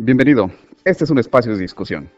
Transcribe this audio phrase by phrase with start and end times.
[0.00, 0.48] Bienvenido.
[0.84, 2.08] Este es un espacio de discusión.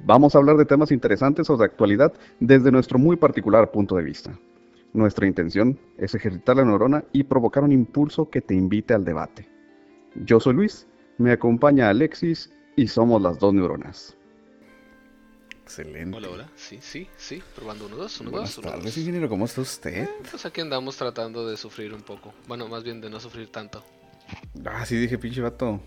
[0.00, 4.02] Vamos a hablar de temas interesantes o de actualidad desde nuestro muy particular punto de
[4.02, 4.36] vista.
[4.92, 9.48] Nuestra intención es ejercitar la neurona y provocar un impulso que te invite al debate.
[10.16, 10.88] Yo soy Luis,
[11.18, 14.16] me acompaña Alexis y somos las dos neuronas.
[15.62, 16.16] Excelente.
[16.16, 16.50] Hola, hola.
[16.56, 17.40] Sí, sí, sí.
[17.54, 18.98] Probando uno, dos, uno, Buenas dos, uno, tardes, dos.
[18.98, 19.28] ingeniero.
[19.28, 20.08] ¿Cómo está usted?
[20.28, 22.34] Pues aquí andamos tratando de sufrir un poco.
[22.48, 23.84] Bueno, más bien de no sufrir tanto.
[24.64, 25.80] Ah, sí, dije, pinche vato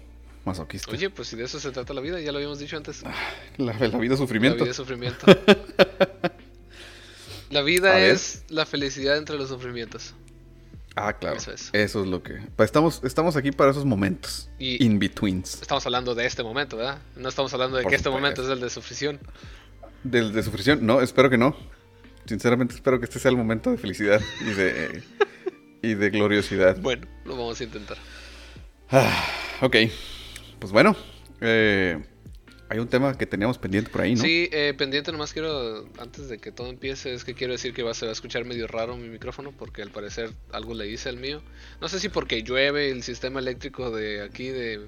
[0.46, 0.92] masoquista.
[0.92, 3.04] Oye, pues si de eso se trata la vida, ya lo habíamos dicho antes.
[3.58, 4.64] La, la vida es La sufrimiento.
[4.64, 5.26] vida es sufrimiento.
[7.50, 10.16] La vida es la felicidad entre los sufrimientos.
[10.96, 11.38] Ah, claro.
[11.38, 11.70] Eso es.
[11.74, 12.40] Eso es lo que.
[12.60, 14.50] estamos, estamos aquí para esos momentos.
[14.58, 15.62] Y- In betweens.
[15.62, 17.00] Estamos hablando de este momento, ¿verdad?
[17.16, 19.20] No estamos hablando de Por que este momento es el de sufrición.
[20.04, 20.84] Del de sufrición.
[20.86, 21.56] No, espero que no.
[22.26, 25.04] Sinceramente, espero que este sea el momento de felicidad y de.
[25.84, 26.78] y de gloriosidad.
[26.80, 27.98] Bueno, lo vamos a intentar.
[28.90, 29.26] Ah,
[29.62, 29.76] ok.
[30.64, 30.96] Pues bueno.
[31.42, 32.02] eh,
[32.70, 34.22] hay un tema que teníamos pendiente por ahí, ¿no?
[34.22, 37.84] Sí, eh, pendiente, nomás quiero, antes de que todo empiece, es que quiero decir que
[37.84, 41.10] va, se va a escuchar medio raro mi micrófono, porque al parecer algo le hice
[41.10, 41.42] al mío.
[41.82, 44.88] No sé si porque llueve, el sistema eléctrico de aquí, de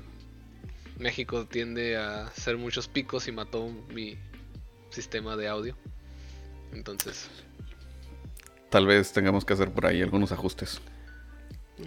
[0.98, 4.18] México, tiende a hacer muchos picos y mató mi
[4.92, 5.76] sistema de audio.
[6.72, 7.30] Entonces,
[8.70, 10.80] Tal vez tengamos que hacer por ahí algunos ajustes.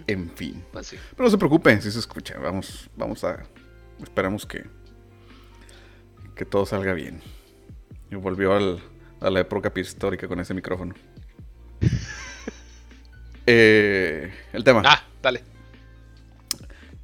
[0.05, 0.63] En fin.
[0.71, 0.97] pues sí.
[1.15, 2.37] Pero no se preocupe, si se escucha.
[2.37, 3.43] Vamos, vamos a.
[4.01, 4.63] Esperamos que.
[6.35, 7.21] Que todo salga bien.
[8.11, 8.81] Y volvió al-
[9.21, 10.93] a la época prehistórica con ese micrófono.
[13.51, 14.83] Eh, el tema.
[14.85, 15.43] Ah, dale.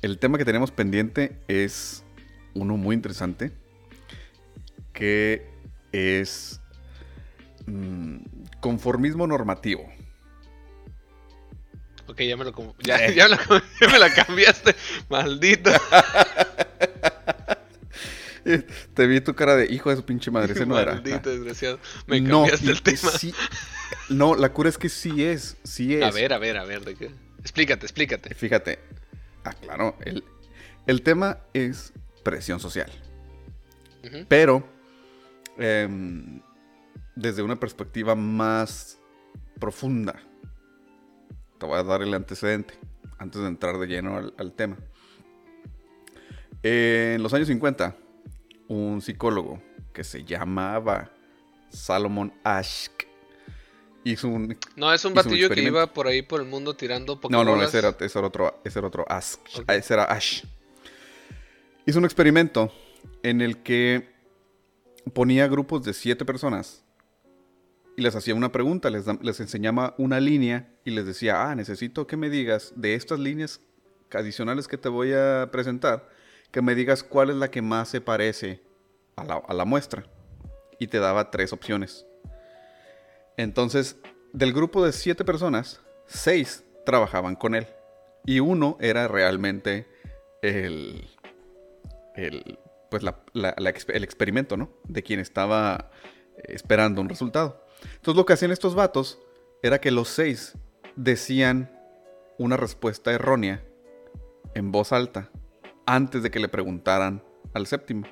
[0.03, 2.03] El tema que tenemos pendiente es
[2.53, 3.51] uno muy interesante.
[4.93, 5.49] Que
[5.91, 6.61] es.
[7.65, 8.17] mm,
[8.59, 9.91] conformismo normativo.
[12.07, 13.15] Ok, ya me lo, ya, Eh.
[13.15, 14.75] ya, me lo- ya me la cambiaste,
[15.09, 15.71] maldito.
[18.93, 20.53] Te vi tu cara de hijo de su pinche madre.
[20.53, 20.93] Ese no era.
[20.93, 21.79] Maldito desgraciado.
[22.07, 23.11] Me No, cambiaste y- el tema.
[23.11, 23.33] sí-
[24.09, 26.03] no, la cura es que sí es, sí es.
[26.03, 27.11] A ver, a ver, a ver, ¿de qué?
[27.39, 28.33] Explícate, explícate.
[28.35, 28.79] Fíjate,
[29.43, 30.23] ah, claro, el,
[30.87, 31.93] el tema es
[32.23, 32.91] presión social,
[34.27, 34.67] pero
[35.57, 36.41] em,
[37.15, 38.99] desde una perspectiva más
[39.59, 40.15] profunda.
[41.59, 42.73] Te voy a dar el antecedente
[43.19, 44.77] antes de entrar de lleno al, al tema.
[46.63, 47.95] En los años 50,
[48.67, 49.61] un psicólogo
[49.93, 51.11] que se llamaba
[51.69, 52.89] Salomon Asch
[54.05, 57.43] hizo un No, es un batillo que iba por ahí por el mundo tirando No,
[57.43, 59.35] no, no, ese era, ese era otro, ese era otro Ash.
[59.57, 59.69] Ok.
[59.71, 60.43] Ese era Ash.
[61.85, 62.71] Hizo un experimento
[63.23, 64.13] en el que
[65.13, 66.83] ponía grupos de siete personas
[67.97, 72.07] y les hacía una pregunta, les, les enseñaba una línea y les decía, ah, necesito
[72.07, 73.61] que me digas de estas líneas
[74.11, 76.09] adicionales que te voy a presentar,
[76.55, 78.63] que me digas cuál es la que más se parece
[79.17, 80.05] a la, muestra.
[80.79, 82.05] Y te daba tres opciones.
[83.35, 83.97] Entonces,
[84.31, 87.67] del grupo de siete personas, seis trabajaban con él.
[88.25, 89.85] Y uno era realmente
[90.41, 91.09] el.
[92.15, 92.57] el
[92.89, 94.69] pues la- el experimento, ¿no?
[94.85, 95.91] De quien estaba
[96.37, 97.65] esperando un resultado.
[97.95, 99.19] Entonces, lo que hacían estos vatos
[99.61, 100.53] era que los seis
[100.95, 101.69] decían
[102.37, 103.61] una respuesta errónea
[104.53, 105.29] en voz alta
[105.85, 107.23] antes de que le preguntaran
[107.53, 108.07] al séptimo,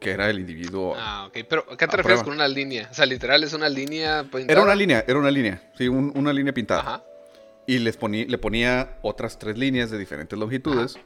[0.00, 0.94] que era el individuo.
[0.96, 1.38] Ah, ok.
[1.48, 2.24] Pero, ¿a qué te A refieres prueba.
[2.24, 2.88] con una línea?
[2.90, 4.20] O sea, literal es una línea.
[4.20, 4.62] Era pintada?
[4.62, 6.80] una línea, era una línea, sí, un- una línea pintada.
[6.80, 7.04] Ajá.
[7.66, 10.98] Y les ponía, le ponía otras tres líneas de diferentes longitudes.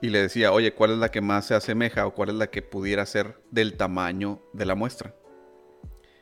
[0.00, 2.46] Y le decía, oye, ¿cuál es la que más se asemeja o cuál es la
[2.48, 5.14] que pudiera ser del tamaño de la muestra?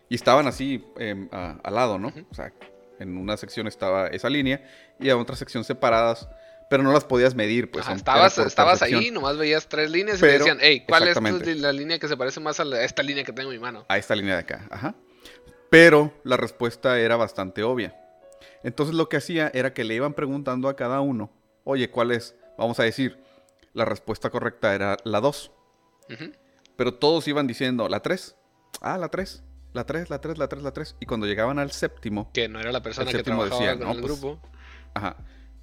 [0.09, 0.85] Y estaban así
[1.31, 2.09] a- al lado, ¿no?
[2.09, 2.27] Ujú.
[2.31, 2.53] O sea,
[2.99, 4.63] en una sección estaba esa línea
[5.01, 6.29] y en otra sección separadas,
[6.73, 7.83] pero no las podías medir, pues.
[7.85, 11.07] Ajá, son- estabas estabas ahí, nomás veías tres líneas y Pero- te decían, hey, ¿cuál
[11.07, 11.17] es
[11.61, 13.63] la línea que se parece más a, la- a esta línea que tengo en mi
[13.63, 13.85] mano?
[13.89, 14.67] a esta línea de acá.
[14.71, 14.95] Ajá.
[15.69, 17.95] Pero la respuesta era bastante obvia.
[18.63, 21.31] Entonces lo que hacía era que le iban preguntando a cada uno,
[21.65, 22.35] oye, ¿cuál es?
[22.57, 23.19] Vamos a decir,
[23.75, 25.53] la respuesta correcta era la 2.
[26.11, 26.33] Ujú.
[26.77, 28.35] Pero todos iban diciendo la 3.
[28.81, 29.43] Ah, la 3.
[29.75, 30.97] La 3, la 3, la 3, la 3.
[31.01, 33.87] Y cuando llegaban al séptimo, Que no era la persona El que trabajaba decía, con
[33.89, 34.41] no, el pues, grupo.
[34.95, 35.17] ajá,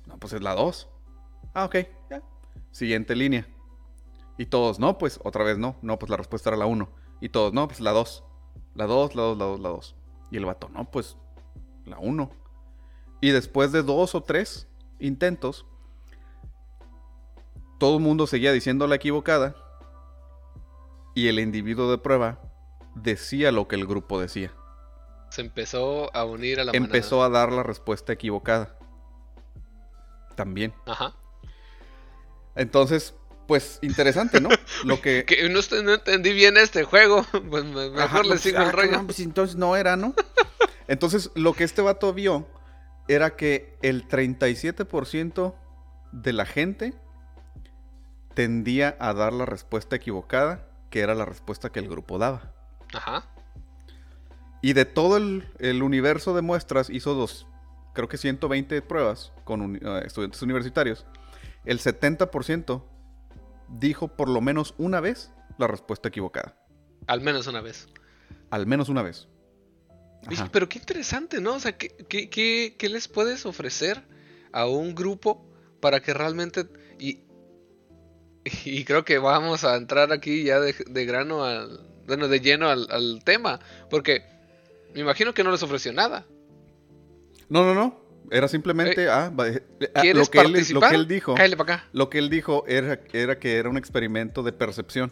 [0.07, 0.88] no, pues es la 2.
[1.60, 1.76] Ah, ok,
[2.10, 2.22] ya.
[2.72, 3.46] Siguiente línea.
[4.38, 5.76] Y todos, no, pues otra vez no.
[5.82, 6.90] No, pues la respuesta era la 1.
[7.20, 8.24] Y todos, no, pues la 2.
[8.76, 9.96] La 2, la 2, la 2, la 2.
[10.32, 11.18] Y el vato, no, pues
[11.86, 12.32] la 1.
[13.20, 14.70] Y después de dos o tres
[15.00, 15.66] intentos,
[17.78, 19.58] todo el mundo seguía diciendo la equivocada.
[21.14, 22.40] Y el individuo de prueba
[22.96, 24.54] decía lo que el grupo decía.
[25.30, 28.78] Se empezó a unir a la Empezó a dar la respuesta equivocada.
[30.38, 30.74] También.
[30.86, 31.19] Ajá.
[32.60, 33.14] Entonces,
[33.48, 34.50] pues interesante, ¿no?
[34.84, 35.24] Lo que...
[35.26, 37.26] que no, no, entendí bien este juego.
[37.50, 38.90] Pues mejor Ajá, le pues, sigo ah, el rollo.
[38.90, 40.14] cabrón, pues, entonces no era, ¿no?
[40.88, 42.48] Entonces, lo que este vato vio
[43.08, 45.56] era que el 37%
[46.12, 46.94] de la gente
[48.34, 52.54] tendía a dar la respuesta equivocada, que era la respuesta que el grupo daba.
[52.94, 53.26] Ajá.
[54.62, 57.48] Y de todo el, el universo de muestras hizo dos,
[57.94, 61.06] creo que 120 pruebas con uni- eh, estudiantes universitarios.
[61.66, 62.84] El 70%
[63.70, 66.56] dijo por lo menos una vez la respuesta equivocada.
[67.08, 67.88] Al menos una vez.
[68.50, 69.28] Al menos una vez.
[70.28, 70.50] Ajá.
[70.52, 71.56] pero qué interesante, ¿no?
[71.56, 74.04] O sea, ¿qué, qué, qué, qué les puedes ofrecer
[74.52, 76.68] a un grupo para que realmente...
[77.00, 77.22] Y,
[78.66, 81.86] y creo que vamos a entrar aquí ya de, de grano al...
[82.06, 83.60] Bueno, de lleno al, al tema.
[83.90, 84.24] Porque
[84.94, 86.26] me imagino que no les ofreció nada.
[87.50, 87.99] No, no, no.
[88.31, 89.63] Era simplemente ah, va- eh,
[89.95, 91.33] ah, ¿Quieres lo, que él, lo que él dijo.
[91.33, 91.86] Acá.
[91.94, 95.12] Lo que él dijo era, era que era un experimento de percepción.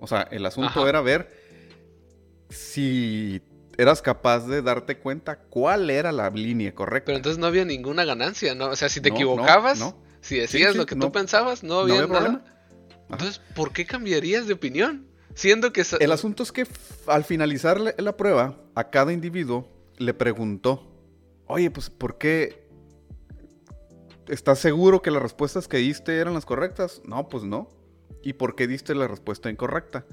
[0.00, 0.88] O sea, el asunto Ajá.
[0.88, 1.30] era ver
[2.48, 3.42] si
[3.78, 7.06] eras capaz de darte cuenta cuál era la línea correcta.
[7.06, 8.66] Pero entonces no había ninguna ganancia, ¿no?
[8.66, 10.02] O sea, si te No, equivocabas, no, no.
[10.20, 11.06] si decías sí, lo que no.
[11.06, 12.44] tú pensabas, no había había nada.
[13.10, 15.06] Entonces, ¿por qué cambiarías de opinión?
[15.34, 15.84] Siendo que...
[16.00, 16.66] El asunto es que
[17.06, 19.68] al finalizar la prueba, a cada individuo
[19.98, 20.89] le preguntó,
[21.50, 22.66] oye, pues, ¿por qué?
[24.28, 27.02] ¿Estás seguro que las respuestas que diste eran las correctas?
[27.04, 27.68] No, pues no.
[28.22, 30.06] ¿Y por qué diste la respuesta incorrecta?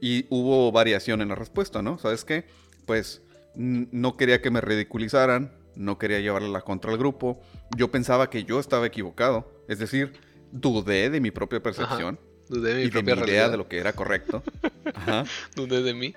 [0.00, 1.98] Y hubo variación en la respuesta, ¿no?
[1.98, 2.46] ¿Sabes qué?
[2.86, 3.22] Pues
[3.54, 7.40] no quería que me ridiculizaran, no quería llevarle la contra al grupo.
[7.76, 10.12] Yo pensaba que yo estaba equivocado, es decir,
[10.50, 12.18] dudé de mi propia percepción
[12.48, 14.42] Dudé de mi y de mi idea de lo que era correcto.
[14.94, 15.24] Ajá.
[15.54, 16.14] Dudé de mí.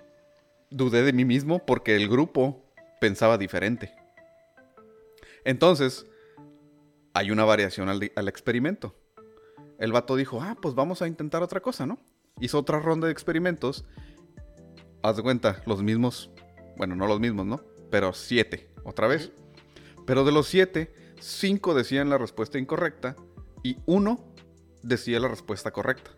[0.70, 2.67] Dudé de mí mismo porque el grupo
[3.00, 3.94] pensaba diferente.
[5.44, 6.06] Entonces,
[7.14, 8.96] hay una variación al, al experimento.
[9.80, 12.00] El vato dijo, ah, pues vamos a intentar otra cosa, ¿no?
[12.40, 13.86] Hizo otra ronda de experimentos.
[15.04, 16.32] Haz de cuenta, los mismos,
[16.76, 17.62] bueno, no los mismos, ¿no?
[17.90, 19.32] Pero siete, otra vez.
[20.06, 23.16] Pero de los siete, cinco decían la respuesta incorrecta
[23.64, 24.34] y uno
[24.84, 26.12] decía la respuesta correcta.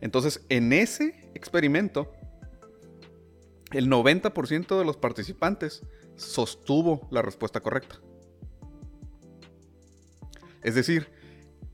[0.00, 2.12] Entonces, en ese experimento,
[3.72, 5.82] el 90% de los participantes
[6.16, 8.00] sostuvo la respuesta correcta.
[10.62, 11.08] Es decir,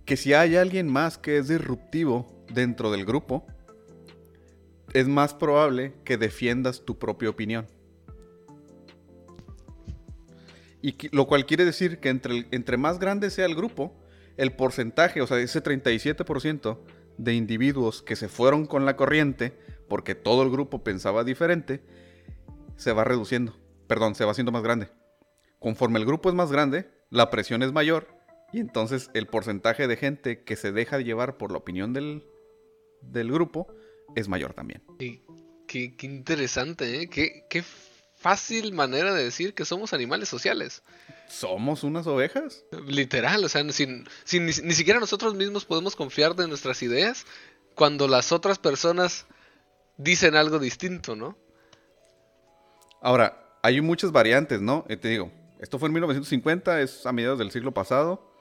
[0.05, 3.47] que si hay alguien más que es disruptivo dentro del grupo,
[4.95, 7.67] es más probable que defiendas tu propia opinión.
[10.81, 13.93] Y lo cual quiere decir que entre, entre más grande sea el grupo,
[14.37, 16.79] el porcentaje, o sea, ese 37%
[17.19, 19.59] de individuos que se fueron con la corriente
[19.89, 21.83] porque todo el grupo pensaba diferente,
[22.77, 23.57] se va reduciendo.
[23.87, 24.89] Perdón, se va haciendo más grande.
[25.59, 28.07] Conforme el grupo es más grande, la presión es mayor
[28.53, 32.25] y entonces el porcentaje de gente que se deja llevar por la opinión del,
[33.01, 33.67] del grupo
[34.15, 34.83] es mayor también.
[35.67, 37.09] Qué interesante, ¿eh?
[37.11, 37.63] Qué, qué
[38.17, 40.83] fácil manera de decir que somos animales sociales.
[41.29, 42.65] ¿Somos unas ovejas?
[42.87, 47.27] Literal, o sea, sin, sin- ni, ni siquiera nosotros mismos podemos confiar de nuestras ideas
[47.75, 49.27] cuando las otras personas
[49.99, 51.37] dicen algo distinto, ¿no?
[53.03, 54.85] Ahora, hay muchas variantes, ¿no?
[54.89, 55.31] Eh, te digo,
[55.61, 58.33] esto fue en 1950, es a mediados del siglo pasado.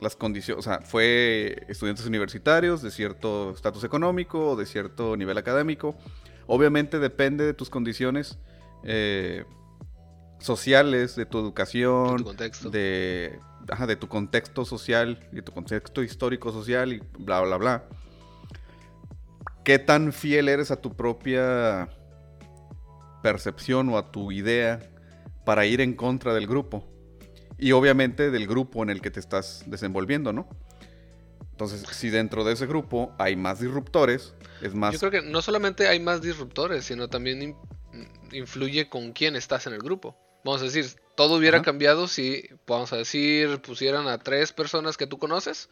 [0.00, 5.94] Las condiciones, o sea, fue estudiantes universitarios de cierto estatus económico, de cierto nivel académico.
[6.48, 8.38] Obviamente depende de tus condiciones
[8.82, 9.44] eh,
[10.40, 12.70] sociales, de tu educación, De tu contexto.
[12.70, 13.38] de,
[13.68, 17.84] ajá, de tu contexto social, de tu contexto histórico social y bla, bla, bla.
[19.64, 21.88] ¿Qué tan fiel eres a tu propia
[23.22, 24.80] percepción o a tu idea
[25.44, 26.88] para ir en contra del grupo?
[27.58, 30.48] Y obviamente del grupo en el que te estás desenvolviendo, ¿no?
[31.52, 34.94] Entonces, si dentro de ese grupo hay más disruptores, es más...
[34.94, 37.56] Yo creo que no solamente hay más disruptores, sino también in-
[38.32, 40.16] influye con quién estás en el grupo.
[40.44, 41.64] Vamos a decir, todo hubiera Ajá.
[41.66, 45.68] cambiado si, vamos a decir, pusieran a tres personas que tú conoces,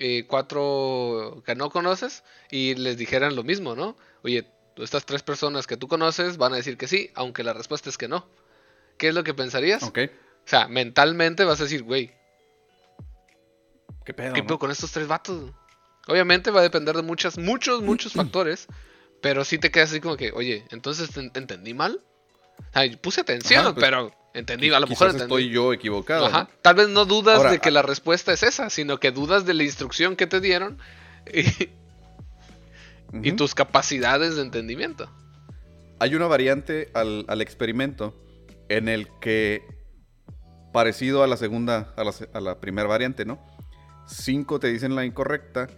[0.00, 3.96] eh, cuatro que no conoces, y les dijeran lo mismo, ¿no?
[4.22, 4.44] Oye,
[4.76, 7.96] estas tres personas que tú conoces van a decir que sí, aunque la respuesta es
[7.98, 8.26] que no.
[8.98, 9.82] ¿Qué es lo que pensarías?
[9.82, 12.10] Ok, O sea, mentalmente vas a decir, güey,
[14.04, 14.34] ¿qué pedo?
[14.34, 14.46] ¿Qué no?
[14.46, 15.52] pedo con estos tres vatos?
[16.08, 18.66] Obviamente va a depender de muchas, muchos, muchos factores.
[19.20, 22.00] Pero sí te quedas así como que, oye, entonces ¿te- entendí mal.
[22.72, 26.26] Ay, puse atención, Ajá, pues, pero entendí, a lo mejor Quizás estoy yo equivocado.
[26.26, 26.44] Ajá.
[26.44, 26.48] ¿no?
[26.62, 29.44] Tal vez no dudas Ahora, de que ah- la respuesta es esa, sino que dudas
[29.46, 30.78] de la instrucción que te dieron
[33.22, 35.10] y, tus capacidades de entendimiento.
[35.98, 38.14] Hay una variante al, al experimento
[38.68, 39.62] en el que,
[40.72, 43.44] parecido a la segunda, a la, se- a la primera variante, ¿no?
[44.06, 45.68] cinco te dicen la incorrecta,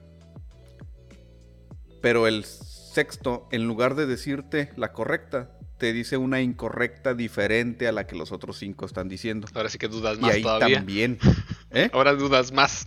[2.00, 5.50] pero el sexto, en lugar de decirte la correcta,
[5.82, 9.48] te dice una incorrecta diferente a la que los otros cinco están diciendo.
[9.52, 10.76] Ahora sí que dudas Y más ahí todavía.
[10.76, 11.18] también,
[11.72, 11.90] ¿eh?
[11.92, 12.86] Ahora dudas más.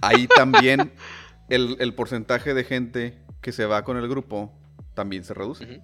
[0.00, 0.92] ahí también
[1.48, 4.52] el, el porcentaje de gente que se va con el grupo
[4.94, 5.80] también se reduce.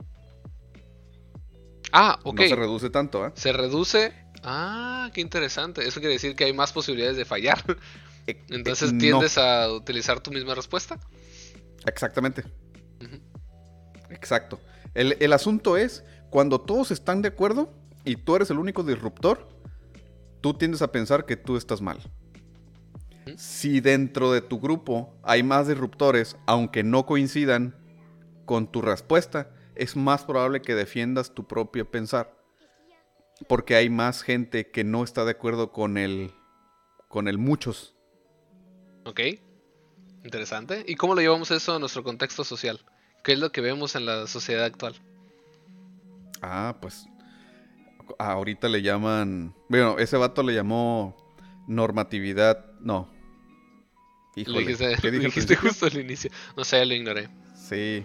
[1.93, 2.41] Ah, ok.
[2.41, 3.31] No se reduce tanto, ¿eh?
[3.37, 4.13] Se reduce.
[4.43, 5.87] Ah, qué interesante.
[5.87, 7.63] Eso quiere decir que hay más posibilidades de fallar.
[8.27, 10.99] E- Entonces eh, no, tiendes a utilizar tu misma respuesta.
[11.87, 12.43] Exactamente.
[14.11, 14.59] Exacto.
[14.95, 16.03] El, el asunto es,
[16.37, 17.73] cuando todos están de acuerdo
[18.05, 19.49] y tú eres el único disruptor,
[20.43, 21.99] tú tiendes a pensar que tú estás mal.
[23.39, 27.75] Si dentro de tu grupo hay más disruptores, aunque no coincidan
[28.45, 32.37] con tu respuesta, es más probable que defiendas tu propio pensar.
[33.49, 36.35] Porque hay más gente que no está de acuerdo con el,
[37.09, 37.97] con el muchos.
[39.07, 39.21] Ok.
[40.23, 40.85] Interesante.
[40.87, 42.85] ¿Y cómo lo llevamos eso a nuestro contexto social?
[43.25, 45.01] ¿Qué es lo que vemos en la sociedad actual?
[46.43, 47.07] Ah, pues
[48.19, 51.17] ahorita le llaman, bueno, ese vato le llamó
[51.67, 53.11] normatividad, no.
[54.37, 55.71] lo Híjole, dijiste, ¿qué lo dije dijiste principio?
[55.71, 56.31] justo al inicio.
[56.57, 57.29] No sé, lo ignoré.
[57.55, 58.05] Sí.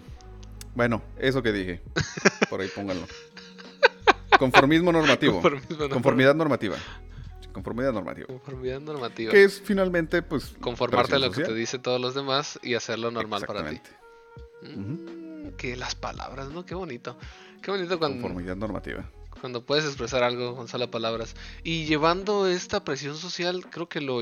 [0.74, 1.82] Bueno, eso que dije.
[2.48, 3.06] Por ahí pónganlo.
[4.38, 5.34] Conformismo normativo.
[5.42, 6.76] Conformismo Conformidad normativa.
[7.52, 8.26] Conformidad normativa.
[8.26, 9.30] Conformidad normativa.
[9.30, 10.54] Que es finalmente, pues.
[10.60, 11.58] Conformarte a lo que te social.
[11.58, 13.80] dice todos los demás y hacerlo normal para ti.
[14.62, 16.64] Mm, Que las palabras, ¿no?
[16.64, 17.18] Qué bonito.
[17.62, 19.08] Qué bonito cuando, Conformidad normativa.
[19.40, 21.36] cuando puedes expresar algo con solo palabras.
[21.62, 24.20] Y llevando esta presión social, creo que lo...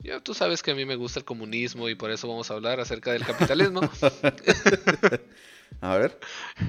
[0.00, 2.54] Ya tú sabes que a mí me gusta el comunismo y por eso vamos a
[2.54, 3.80] hablar acerca del capitalismo.
[5.80, 6.18] A ver,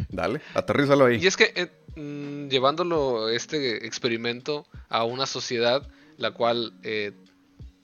[0.09, 1.17] dale, aterrízalo ahí.
[1.21, 7.11] y es que eh, mm, llevándolo este experimento a una sociedad la cual eh,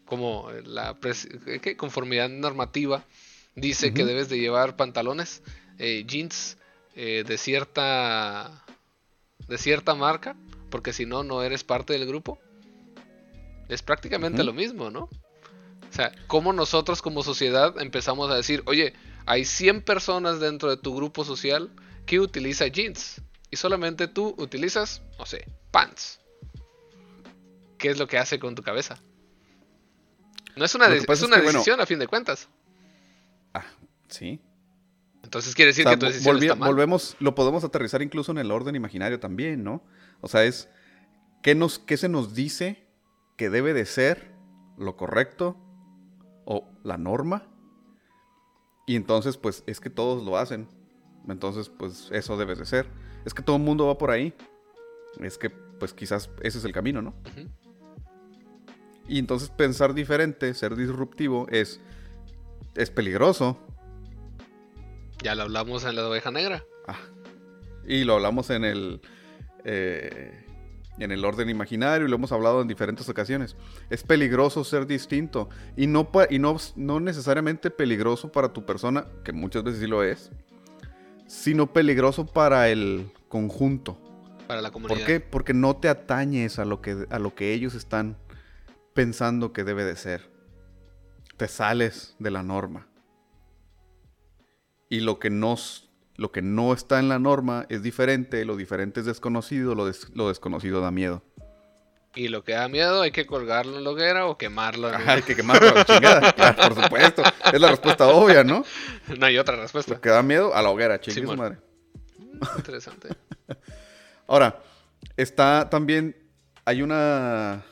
[0.05, 0.95] como la
[1.61, 1.75] ¿qué?
[1.75, 3.03] conformidad normativa
[3.55, 5.41] dice que debes de llevar pantalones
[5.79, 6.57] eh, jeans
[6.97, 8.65] eh, de cierta
[9.47, 10.35] de cierta marca
[10.69, 12.39] porque si no no eres parte del grupo
[13.69, 18.93] es prácticamente lo mismo no o sea cómo nosotros como sociedad empezamos a decir oye
[19.25, 21.69] hay 100 personas dentro de tu grupo social
[22.05, 26.19] que utiliza jeans y solamente tú utilizas no sé pants
[27.77, 28.99] ¿qué es lo que hace con tu cabeza?
[30.55, 32.49] No es una, de- es es una bueno, decisión a fin de cuentas.
[33.53, 33.63] Ah,
[34.09, 34.39] sí.
[35.27, 36.69] Entonces quiere decir O sea, que tu decisión está mal.
[36.69, 39.83] volvemos, lo podemos aterrizar incluso en el orden imaginario también, ¿no?
[40.21, 40.69] O sea, es
[41.43, 42.87] ¿qué, nos, qué se nos dice
[43.35, 44.31] que debe de ser
[44.77, 45.57] lo correcto
[46.45, 47.45] o la norma?
[48.85, 50.69] Y entonces, pues, es que todos lo hacen.
[51.27, 52.87] Entonces, pues, eso debe de ser.
[53.25, 54.33] Es que todo el mundo va por ahí.
[55.19, 57.13] Es que, pues, quizás ese es el camino, ¿no?
[59.09, 61.81] Y entonces pensar diferente, ser disruptivo, es,
[62.75, 63.57] es peligroso.
[65.23, 66.63] Ya lo hablamos en la oveja negra.
[66.87, 66.99] Ah,
[67.87, 69.01] y lo hablamos en el
[69.63, 70.45] eh,
[70.99, 73.55] en el orden imaginario y lo hemos hablado en diferentes ocasiones.
[73.89, 79.31] Es peligroso ser distinto y no y no, no necesariamente peligroso para tu persona, que
[79.31, 80.31] muchas veces sí lo es,
[81.27, 83.99] sino peligroso para el conjunto.
[84.47, 84.97] Para la comunidad.
[84.97, 85.19] ¿Por qué?
[85.19, 88.17] Porque no te atañes a lo que a lo que ellos están
[88.93, 90.29] pensando que debe de ser.
[91.37, 92.87] Te sales de la norma.
[94.89, 95.83] Y lo que no, s-
[96.15, 100.09] lo que no está en la norma es diferente, lo diferente es desconocido, lo, des-
[100.13, 101.23] lo desconocido da miedo.
[102.15, 104.89] Y lo que da miedo hay que colgarlo en la hoguera o quemarlo.
[104.89, 106.31] en Ajá, hay que quemarlo a la chingada.
[106.35, 107.21] Claro, por supuesto.
[107.53, 108.63] Es la respuesta obvia, ¿no?
[109.19, 109.93] No hay otra respuesta.
[109.93, 111.57] Lo que da miedo a la hoguera, chingue su madre.
[112.17, 113.09] Mm, Interesante.
[114.27, 114.59] Ahora,
[115.15, 116.15] está también,
[116.65, 117.63] hay una,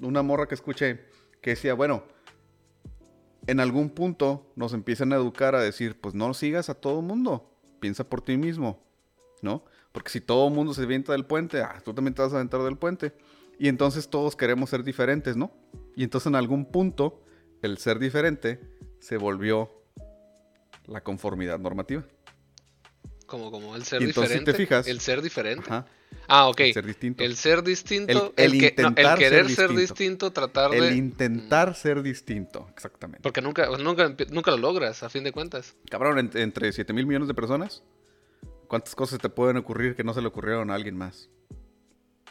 [0.00, 1.04] una morra que escuché
[1.42, 2.04] que decía, bueno,
[3.46, 7.50] en algún punto nos empiezan a educar a decir, pues no sigas a todo mundo,
[7.80, 8.82] piensa por ti mismo,
[9.42, 9.64] ¿no?
[9.92, 12.36] Porque si todo el mundo se avienta del puente, ah, tú también te vas a
[12.36, 13.14] aventar del puente.
[13.58, 15.52] Y entonces todos queremos ser diferentes, ¿no?
[15.94, 17.22] Y entonces en algún punto
[17.62, 18.60] el ser diferente
[18.98, 19.70] se volvió
[20.86, 22.04] la conformidad normativa.
[23.34, 24.52] Como, como el ser entonces, diferente.
[24.52, 25.64] te fijas- el ser diferente.
[25.66, 25.86] Ajá.
[26.28, 26.60] Ah, ok.
[26.60, 27.24] el ser distinto.
[27.24, 28.32] El ser distinto.
[28.36, 29.80] El- El, el que- no, el intentar ser querer ser distinto.
[29.80, 30.94] distinto, tratar El de.
[30.94, 33.20] intentar ser distinto, exactamente.
[33.22, 35.74] Porque nunca, nunca, empie- nunca lo logras, a fin de cuentas.
[35.90, 37.82] Cabrón, en- entre 7 mil millones de personas,
[38.68, 41.28] ¿cuántas cosas te pueden ocurrir que no se le ocurrieron a alguien más?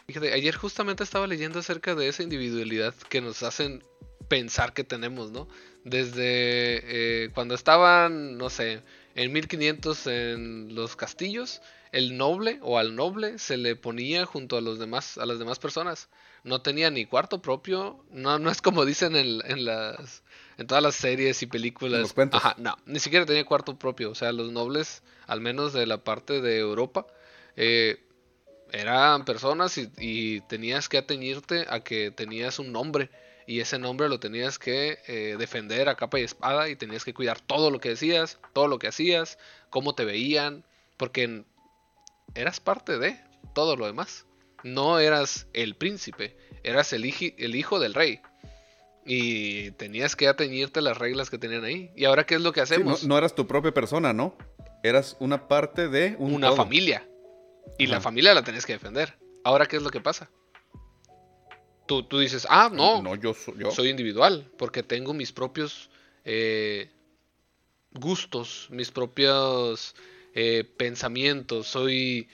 [0.06, 3.82] Fíjate, ayer justamente estaba leyendo acerca de esa individualidad que nos hacen
[4.28, 5.48] pensar que tenemos, ¿no?
[5.84, 8.82] Desde eh, cuando estaban, no sé,
[9.14, 14.60] en 1500 en los castillos, el noble o al noble se le ponía junto a
[14.60, 16.08] los demás, a las demás personas.
[16.42, 20.22] No tenía ni cuarto propio, no, no es como dicen en, en las
[20.58, 22.14] en todas las series y películas.
[22.32, 24.10] Ajá, no, ni siquiera tenía cuarto propio.
[24.10, 27.06] O sea, los nobles, al menos de la parte de Europa,
[27.56, 28.04] eh,
[28.72, 33.10] eran personas y, y tenías que ateñirte a que tenías un nombre.
[33.46, 37.12] Y ese nombre lo tenías que eh, defender a capa y espada y tenías que
[37.12, 39.38] cuidar todo lo que decías, todo lo que hacías,
[39.70, 40.64] cómo te veían,
[40.96, 41.44] porque
[42.34, 43.20] eras parte de
[43.54, 44.26] todo lo demás.
[44.62, 48.20] No eras el príncipe, eras el, hijo del rey.
[49.04, 51.90] Y tenías que ateñirte a las reglas que tenían ahí.
[51.94, 53.04] ¿Y ahora qué es lo que Sí, no, hacemos?
[53.04, 54.34] no eras tu propia persona, ¿no?
[54.82, 56.56] Eras una parte de un Una todo.
[56.56, 57.06] familia.
[57.78, 59.18] Y la familia la tenés que defender.
[59.44, 60.30] Ahora qué es lo que pasa?
[61.86, 63.70] Tú, tú dices, ah, no, No, yo, so- yo.
[63.70, 65.90] soy individual, porque tengo mis propios
[66.24, 66.90] eh,
[67.92, 69.94] gustos, mis propios
[70.34, 72.28] eh, pensamientos, soy,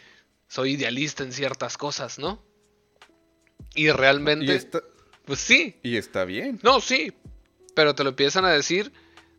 [0.48, 2.42] soy idealista en ciertas cosas, ¿no?
[3.74, 4.78] Y realmente, y,
[5.26, 6.58] pues sí, y está bien.
[6.62, 7.12] no, sí,
[7.74, 8.92] pero te lo empiezan a decir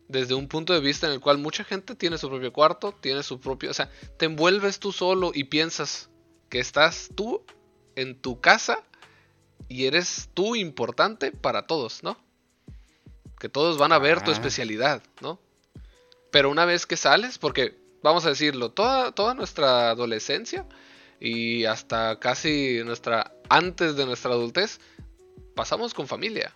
[0.08, 3.22] desde un punto de vista en el cual mucha gente tiene su propio cuarto, tiene
[3.22, 6.08] su propio, o sea, te envuelves tú solo y piensas
[6.48, 7.42] que estás tú
[7.96, 8.82] en tu casa
[9.68, 12.16] y eres tú importante para todos, ¿no?
[13.38, 14.34] Que todos van a ver tu Ah.
[14.34, 15.38] especialidad, ¿no?
[16.30, 20.64] Pero una vez que sales, porque vamos a decirlo, toda, toda nuestra adolescencia
[21.20, 24.80] y hasta casi nuestra antes de nuestra adultez
[25.54, 26.52] pasamos con familia.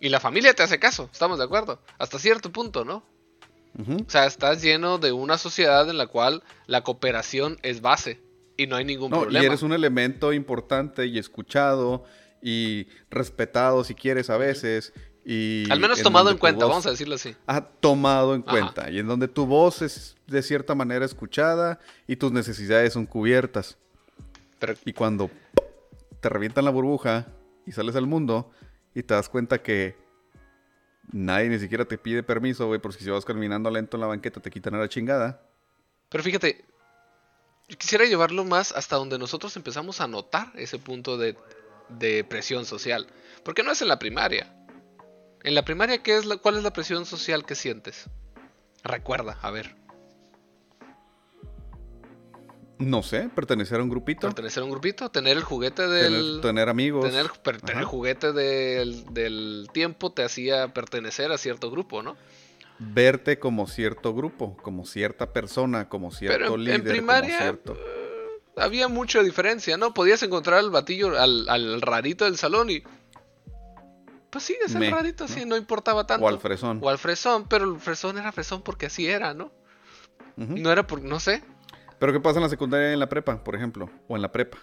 [0.00, 1.80] Y la familia te hace caso, estamos de acuerdo.
[1.98, 3.02] Hasta cierto punto, ¿no?
[3.78, 8.20] O sea, estás lleno de una sociedad en la cual la cooperación es base
[8.56, 9.44] y no hay ningún No, y problema.
[9.46, 12.04] eres un elemento importante y escuchado
[12.42, 14.92] y respetado si quieres a veces.
[15.24, 17.36] Y Al menos tomado en cuenta, voz- vamos a decirlo así.
[17.46, 18.50] Ah, tomado en Ajá.
[18.50, 18.90] cuenta.
[18.90, 23.76] Y en donde tu voz es de cierta manera escuchada y tus necesidades son cubiertas.
[24.58, 25.30] Pero Y cuando
[26.20, 27.26] te revientan la burbuja
[27.66, 28.50] y sales al mundo
[28.94, 29.96] y te das cuenta que
[31.12, 34.40] nadie ni siquiera te pide permiso, güey, porque si vas caminando lento en la banqueta
[34.40, 35.42] te quitan a la chingada.
[36.08, 36.64] Pero fíjate,
[37.78, 41.36] quisiera llevarlo más hasta donde nosotros empezamos a notar ese punto de,
[41.88, 43.06] de presión social.
[43.44, 44.54] Porque no es en la primaria.
[45.42, 48.10] En la primaria, ¿qué es la, ¿cuál es la presión social que sientes?
[48.84, 49.74] Recuerda, a ver,
[52.78, 56.38] No sé, pertenecer a un grupito, pertenecer a un grupito, tener el juguete del...
[56.40, 57.04] tener amigos.
[57.04, 57.86] Tener, per- tener Ajá.
[57.86, 62.16] juguete del, del tiempo te hacía pertenecer a cierto grupo, ¿no?
[62.80, 67.38] verte como cierto grupo, como cierta persona, como cierto Pero en, en líder, como primaria
[67.38, 67.76] cierto.
[68.60, 69.94] Había mucha diferencia, ¿no?
[69.94, 72.82] Podías encontrar al batillo, al, al rarito del salón y...
[74.30, 75.34] Pues sí, es el Me, rarito, ¿no?
[75.34, 76.24] sí, no importaba tanto.
[76.24, 76.80] O al fresón.
[76.82, 79.50] O al fresón, pero el fresón era fresón porque así era, ¿no?
[80.36, 81.42] No era por, no sé.
[81.98, 83.90] Pero ¿qué pasa en la secundaria y en la prepa, por ejemplo?
[84.06, 84.58] O en la prepa.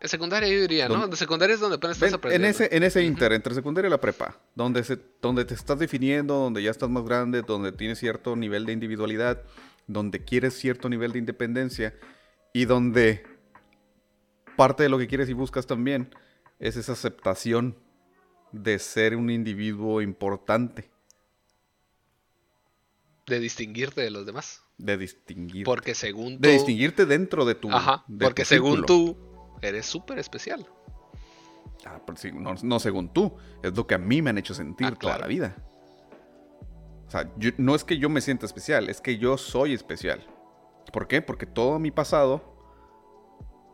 [0.00, 1.06] En secundaria yo diría, ¿no?
[1.06, 2.48] De secundaria es donde apenas estás Ven, en aprendiendo.
[2.48, 6.34] ese, en ese inter, entre secundaria y la prepa, donde, se, donde te estás definiendo,
[6.34, 9.42] donde ya estás más grande, donde tienes cierto nivel de individualidad,
[9.86, 11.94] donde quieres cierto nivel de independencia
[12.52, 13.24] y donde
[14.56, 16.14] parte de lo que quieres y buscas también
[16.58, 17.76] es esa aceptación
[18.52, 20.90] de ser un individuo importante,
[23.26, 24.62] De distinguirte de los demás.
[24.78, 25.64] de distinguir.
[25.64, 26.42] Porque según tú...
[26.48, 28.86] de distinguirte dentro de tu Ajá, de porque tu según círculo.
[28.86, 30.66] tú eres súper especial.
[31.84, 34.54] Ah, pero sí, no, no según tú, es lo que a mí me han hecho
[34.54, 35.20] sentir Ah, toda claro.
[35.22, 35.56] la vida.
[37.06, 40.24] O sea, yo- no es que yo me sienta especial, es que yo soy especial.
[40.92, 41.22] ¿Por qué?
[41.22, 42.42] Porque todo mi pasado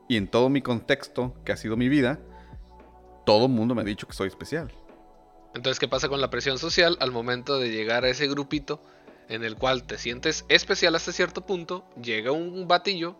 [0.08, 2.20] y en todo mi contexto que ha sido mi vida,
[3.24, 4.70] todo el mundo me ha dicho que soy especial.
[5.54, 8.82] Entonces, ¿qué pasa con la presión social al momento de llegar a ese grupito
[9.28, 11.84] en el cual te sientes especial hasta cierto punto?
[12.02, 13.16] Llega un batillo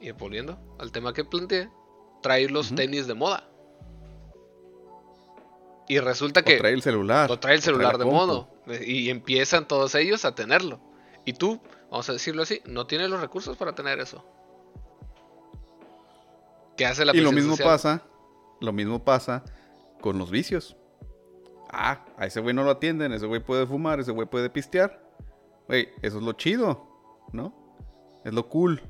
[0.00, 1.68] y volviendo al tema que planteé,
[2.22, 3.46] trae los tenis de moda.
[5.88, 7.30] Y resulta O que trae el celular.
[7.30, 8.48] o trae el o trae celular la de modo
[8.86, 10.80] y empiezan todos ellos a tenerlo.
[11.24, 14.24] Y tú, vamos a decirlo así, no tienes los recursos para tener eso.
[16.76, 17.68] ¿Qué hace la Y lo mismo social?
[17.68, 18.02] pasa,
[18.60, 19.44] lo mismo pasa
[20.00, 20.76] con los vicios.
[21.70, 25.00] Ah, a ese güey no lo atienden, ese güey puede fumar, ese güey puede pistear.
[25.68, 26.86] Güey, eso es lo chido,
[27.32, 27.54] ¿no?
[28.24, 28.82] Es lo cool.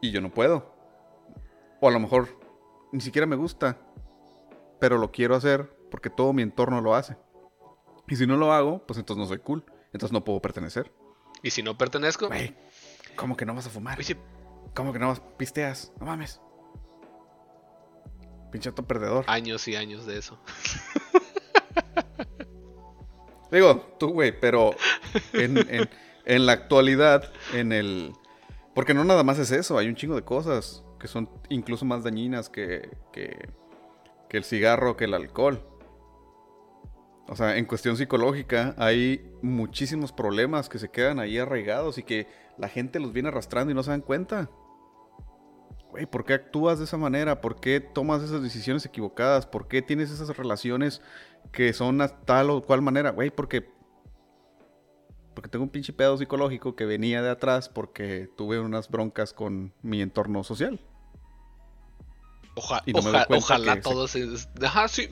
[0.00, 0.72] Y yo no puedo.
[1.80, 2.28] O a lo mejor
[2.92, 3.78] ni siquiera me gusta,
[4.78, 7.16] pero lo quiero hacer porque todo mi entorno lo hace.
[8.08, 10.92] Y si no lo hago, pues entonces no soy cool, entonces no puedo pertenecer.
[11.42, 12.54] Y si no pertenezco, Güey,
[13.16, 13.98] ¿cómo que no vas a fumar?
[14.74, 15.92] ¿Cómo que no pisteas?
[16.00, 16.40] No mames.
[18.50, 19.24] Pinche auto perdedor.
[19.28, 20.38] años y años de eso.
[23.50, 24.74] Digo, tú, güey, pero
[25.34, 25.90] en, en-
[26.24, 28.12] en la actualidad, en el...
[28.74, 32.04] Porque no nada más es eso, hay un chingo de cosas que son incluso más
[32.04, 33.50] dañinas que, que,
[34.30, 35.62] que el cigarro, que el alcohol.
[37.32, 42.26] O sea, en cuestión psicológica hay muchísimos problemas que se quedan ahí arraigados y que
[42.58, 44.50] la gente los viene arrastrando y no se dan cuenta.
[45.90, 47.40] Güey, ¿por qué actúas de esa manera?
[47.40, 49.46] ¿Por qué tomas esas decisiones equivocadas?
[49.46, 51.00] ¿Por qué tienes esas relaciones
[51.52, 53.12] que son a tal o cual manera?
[53.12, 53.66] Güey, porque
[55.32, 59.72] porque tengo un pinche pedo psicológico que venía de atrás porque tuve unas broncas con
[59.80, 60.78] mi entorno social.
[63.30, 64.18] ojalá todos...
[64.60, 65.08] Ajá, sí.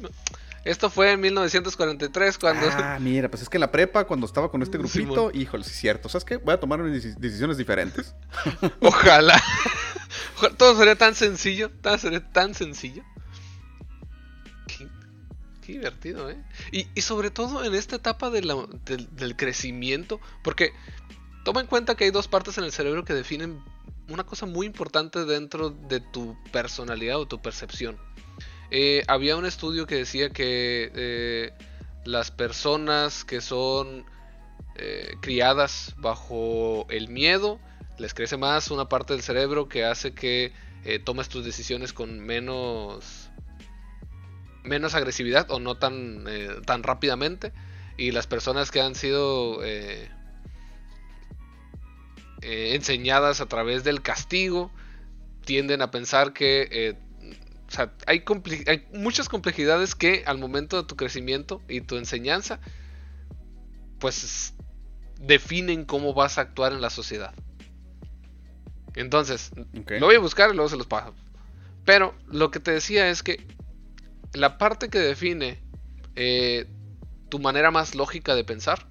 [0.65, 2.67] Esto fue en 1943 cuando...
[2.71, 5.71] Ah, mira, pues es que en la prepa, cuando estaba con este grupito, híjole, sí
[5.71, 6.09] es cierto.
[6.09, 6.37] ¿Sabes qué?
[6.37, 8.15] Voy a tomar decisiones diferentes.
[8.81, 9.43] Ojalá.
[10.57, 13.05] Todo sería tan sencillo, todo sería tan sencillo
[15.73, 16.43] divertido, ¿eh?
[16.73, 20.73] Y, sobre todo en esta etapa del, crecimiento, porque
[21.45, 23.63] toma en cuenta que hay dos partes en el cerebro que definen
[24.09, 27.97] una cosa muy importante dentro de tu personalidad o tu percepción.
[28.71, 31.53] Eh, había un estudio que decía que eh,
[32.05, 34.07] las personas que son
[34.77, 37.59] eh, criadas bajo el miedo,
[37.99, 40.53] les crece más una parte del cerebro que hace que
[41.05, 43.29] tomes tus decisiones con menos
[44.65, 46.25] menos agresividad o no tan,
[46.65, 47.53] tan rápidamente.
[47.99, 49.61] Y las personas que han sido
[52.41, 54.71] enseñadas a través del castigo
[55.45, 56.97] tienden a pensar que
[58.07, 58.25] hay,
[58.67, 62.61] hay, muchas complejidades que al momento de tu crecimiento y tu enseñanza,
[63.99, 64.55] pues
[65.21, 67.35] definen cómo vas a actuar en la sociedad.
[68.95, 69.53] Entonces,
[69.89, 71.15] lo voy a buscar y luego se los paso.
[71.85, 73.47] Pero lo que te decía es que
[74.33, 75.63] la parte que define
[76.17, 76.67] eh,
[77.29, 78.89] tu manera más lógica de pensar,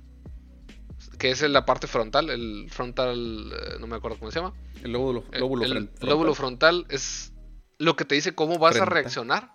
[1.17, 4.53] que es la parte frontal, el frontal, eh, no me acuerdo cómo se llama.
[4.83, 5.89] El lóbulo, frontal.
[6.01, 7.33] lóbulo frontal es
[7.79, 9.51] lo que te dice cómo vas a reaccionar.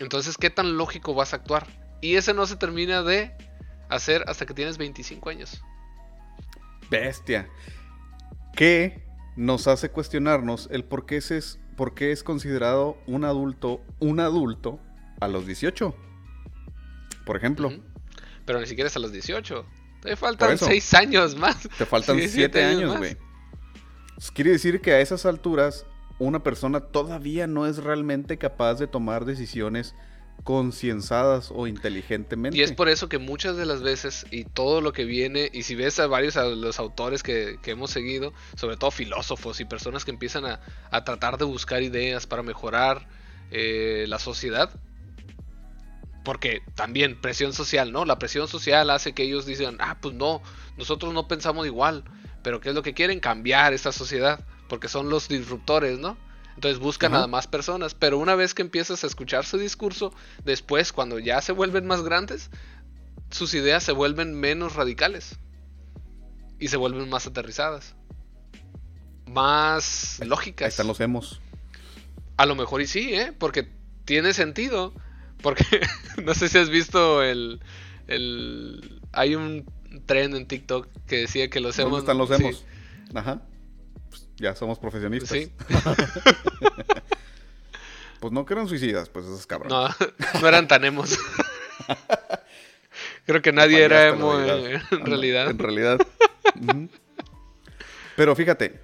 [0.00, 1.66] Entonces, ¿qué tan lógico vas a actuar?
[2.00, 3.36] Y ese no se termina de
[3.90, 5.60] hacer hasta que tienes 25 años.
[6.88, 7.48] Bestia.
[8.54, 9.04] ¿Qué
[9.36, 14.18] nos hace cuestionarnos el por qué ese es por qué es considerado un adulto un
[14.18, 14.80] adulto
[15.20, 15.94] a los 18.
[17.24, 17.72] Por ejemplo.
[18.44, 19.66] Pero ni siquiera es a los 18.
[20.02, 21.68] Te faltan 6 años más.
[21.76, 23.16] Te faltan 7 años, güey.
[24.32, 25.86] Quiere decir que a esas alturas
[26.18, 29.94] una persona todavía no es realmente capaz de tomar decisiones
[30.44, 32.56] concienzadas o inteligentemente.
[32.56, 35.64] Y es por eso que muchas de las veces, y todo lo que viene, y
[35.64, 40.04] si ves a varios de los autores que, hemos seguido, sobre todo filósofos y personas
[40.04, 43.06] que empiezan a, tratar de buscar ideas para mejorar
[43.50, 44.70] eh, la sociedad,
[46.24, 48.04] porque también presión social, ¿no?
[48.04, 50.42] La presión social hace que ellos digan, ah, pues no,
[50.76, 52.04] nosotros no pensamos igual,
[52.42, 53.20] pero ¿qué es lo que quieren?
[53.20, 56.16] Cambiar esta sociedad, porque son los disruptores, ¿no?
[56.54, 60.12] Entonces buscan a más personas, pero una vez que empiezas a escuchar su discurso,
[60.44, 62.50] después cuando ya se vuelven más grandes,
[63.30, 65.38] sus ideas se vuelven menos radicales
[66.58, 67.94] y se vuelven más aterrizadas,
[69.26, 70.66] más lógicas.
[70.66, 71.40] Ahí están los hemos.
[72.36, 73.32] A lo mejor y sí, ¿eh?
[73.38, 73.70] Porque
[74.04, 74.92] tiene sentido.
[75.42, 75.64] Porque
[76.24, 77.60] no sé si has visto el,
[78.08, 79.00] el...
[79.12, 79.64] Hay un
[80.06, 82.04] tren en TikTok que decía que los hemos...
[82.04, 82.64] ¿Dónde están los hemos?
[83.14, 83.42] Ajá.
[84.38, 85.30] Ya somos profesionistas.
[85.30, 85.52] Sí.
[88.20, 89.72] pues no que eran suicidas, pues esos cabrones.
[89.72, 89.88] No,
[90.40, 91.18] no eran tan emos.
[93.26, 94.46] Creo que nadie era emo en,
[95.04, 95.50] realidad.
[95.50, 95.98] En realidad.
[98.16, 98.80] Pero fíjate,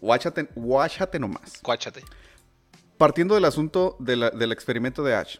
[0.00, 1.60] guáchate, guáchate nomás.
[1.62, 2.04] Guáchate.
[2.96, 5.38] Partiendo del asunto del experimento de Ash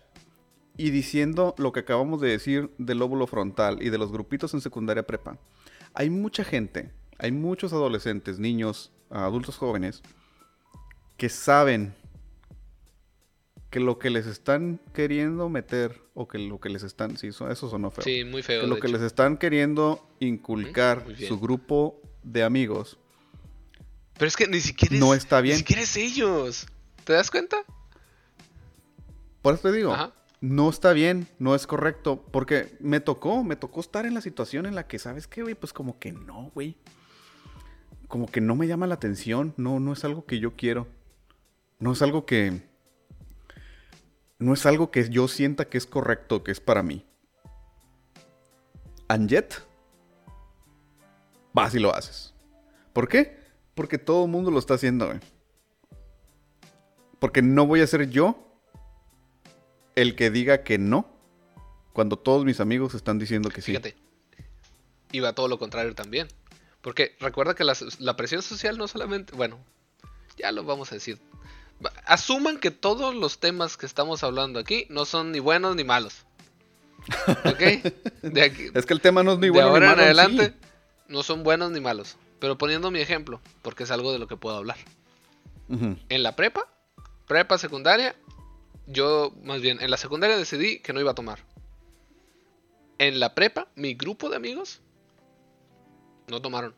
[0.77, 4.61] y diciendo lo que acabamos de decir del lóbulo frontal y de los grupitos en
[4.61, 5.39] secundaria prepa,
[5.95, 10.03] hay mucha gente, hay muchos adolescentes, niños, adultos jóvenes
[11.17, 11.95] que saben
[13.71, 17.51] que lo que les están queriendo meter o que lo que les están, sí, eso,
[17.51, 18.05] eso sonó feo.
[18.05, 18.63] Sí, muy feo.
[18.63, 22.99] Que lo que les están queriendo inculcar su grupo de amigos.
[24.17, 25.55] Pero es que ni siquiera es, no está bien.
[25.55, 26.67] Ni siquiera es ellos.
[27.03, 27.65] ¿Te das cuenta?
[29.43, 29.95] Por eso te digo,
[30.41, 34.67] no está bien, no es correcto, porque me tocó, me tocó estar en la situación
[34.67, 35.55] en la que, ¿sabes qué, güey?
[35.55, 36.77] Pues como que no, güey
[38.15, 40.87] como que no me llama la atención, no, no es algo que yo quiero.
[41.81, 42.63] No es algo que...
[44.39, 47.05] No es algo que yo sienta que es correcto, que es para mí.
[49.09, 49.55] And yet,
[51.53, 52.35] vas y lo haces.
[52.93, 53.37] ¿Por qué?
[53.75, 55.13] Porque todo el mundo lo está haciendo,
[57.19, 58.39] Porque no voy a ser yo
[59.97, 61.11] el que diga que no
[61.93, 63.73] cuando todos mis amigos están diciendo que sí.
[63.73, 63.97] Fíjate,
[65.11, 66.29] iba todo lo contrario también.
[66.85, 69.59] Porque recuerda que la, presión social no solamente, bueno,
[70.37, 71.19] ya lo vamos a decir.
[72.05, 76.27] Asuman que todos los temas que estamos hablando aquí no son ni buenos ni malos.
[77.47, 77.91] ¿Ok?
[78.21, 80.03] De, aquí, Es que el tema no es ni de bueno ni ahora en malo
[80.03, 80.21] en sí.
[80.21, 80.59] adelante
[81.09, 82.19] no son buenos ni malos.
[82.39, 84.77] Pero poniendo mi ejemplo, porque es algo de lo que puedo hablar.
[85.71, 86.69] En la prepa,
[87.27, 88.15] prepa secundaria,
[88.87, 91.39] yo más bien en la secundaria decidí que no iba a tomar.
[92.99, 94.83] En la prepa, mi grupo de amigos
[96.29, 96.75] no tomaron.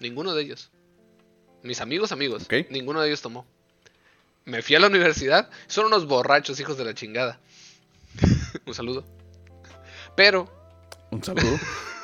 [0.00, 0.70] Ninguno de ellos.
[1.62, 2.46] Mis amigos, amigos.
[2.70, 3.46] Ninguno de ellos tomó.
[4.44, 5.50] Me fui a la universidad.
[5.66, 7.40] Son unos borrachos, hijos de la chingada.
[8.66, 9.04] Un saludo.
[10.14, 10.48] Pero,
[11.10, 11.58] Un saludo.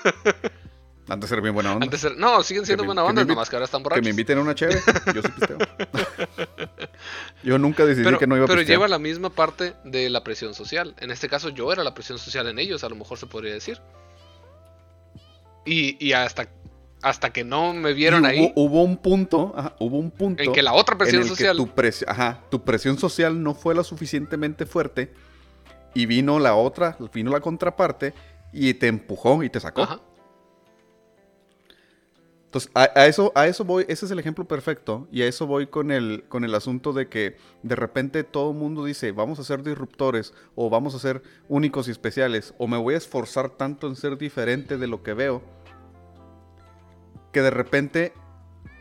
[1.09, 1.85] Han de ser bien buena onda.
[1.85, 4.05] antes era- No, siguen siendo me- buena que onda, nomás que ahora están Que borrachos.
[4.05, 4.81] me inviten a una chévere.
[5.15, 5.59] Yo sí pisteo.
[7.43, 8.79] Yo nunca decidí pero, que no iba a pero pistear.
[8.79, 10.95] lleva la misma parte de la presión social.
[11.01, 13.53] En este caso yo era la presión social en ellos, a lo mejor se podría
[13.53, 13.81] decir.
[15.65, 16.49] Y, y hasta,
[17.03, 20.43] hasta que no me vieron Y ahí, Hubo, hubo un punto, ajá, hubo un punto
[20.43, 21.57] en que la otra presión en el social...
[21.57, 25.13] que tu, ajá, tu presión social no fue lo suficientemente fuerte
[25.95, 28.15] y vino la otra, vino la contraparte
[28.53, 29.83] y te empujó y te sacó.
[29.83, 30.01] Ajá.
[32.53, 35.47] Entonces, a, a eso, a eso voy, ese es el ejemplo perfecto y a eso
[35.47, 39.39] voy con el, con el asunto de que de repente todo el mundo dice, vamos
[39.39, 43.49] a ser disruptores o vamos a ser únicos y especiales o me voy a esforzar
[43.49, 45.43] tanto en ser diferente de lo que veo,
[47.33, 48.13] que de repente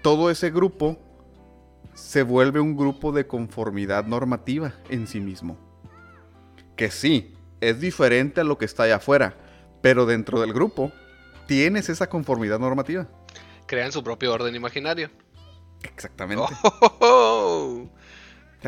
[0.01, 0.97] todo ese grupo
[1.93, 5.57] se vuelve un grupo de conformidad normativa en sí mismo.
[6.75, 9.35] Que sí, es diferente a lo que está allá afuera,
[9.81, 10.91] pero dentro del grupo
[11.47, 13.07] tienes esa conformidad normativa.
[13.67, 15.09] Crean su propio orden imaginario.
[15.83, 16.43] Exactamente.
[17.03, 17.87] Oh,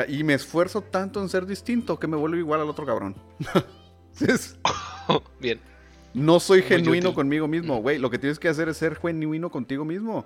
[0.08, 3.16] Y me esfuerzo tanto en ser distinto que me vuelvo igual al otro cabrón.
[4.20, 4.58] Es-
[5.40, 5.60] Bien.
[6.14, 7.16] No soy Muy genuino útil.
[7.16, 7.98] conmigo mismo, güey.
[7.98, 10.26] Lo que tienes que hacer es ser genuino contigo mismo.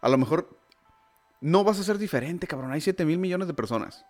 [0.00, 0.58] A lo mejor
[1.40, 2.72] no vas a ser diferente, cabrón.
[2.72, 4.04] Hay 7 mil millones de personas.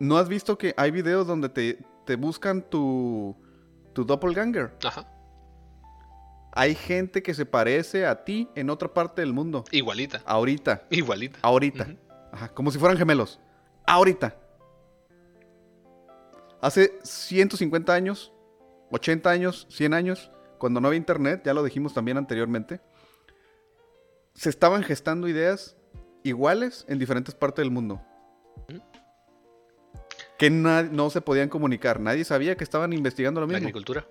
[0.00, 3.36] ¿No has visto que hay videos donde te, te buscan tu,
[3.92, 4.76] tu doppelganger?
[4.84, 5.08] Ajá.
[6.54, 9.64] Hay gente que se parece a ti en otra parte del mundo.
[9.70, 10.20] Igualita.
[10.26, 10.82] Ahorita.
[10.90, 11.38] Igualita.
[11.42, 11.86] Ahorita.
[12.32, 13.40] Ajá, como si fueran gemelos.
[13.86, 14.36] Ahorita.
[16.62, 18.32] Hace 150 años,
[18.92, 22.80] 80 años, 100 años, cuando no había internet, ya lo dijimos también anteriormente,
[24.34, 25.76] se estaban gestando ideas
[26.22, 28.00] iguales en diferentes partes del mundo.
[30.38, 32.00] Que no se podían comunicar.
[32.00, 33.66] Nadie sabía que estaban investigando lo La mismo.
[33.66, 34.06] agricultura.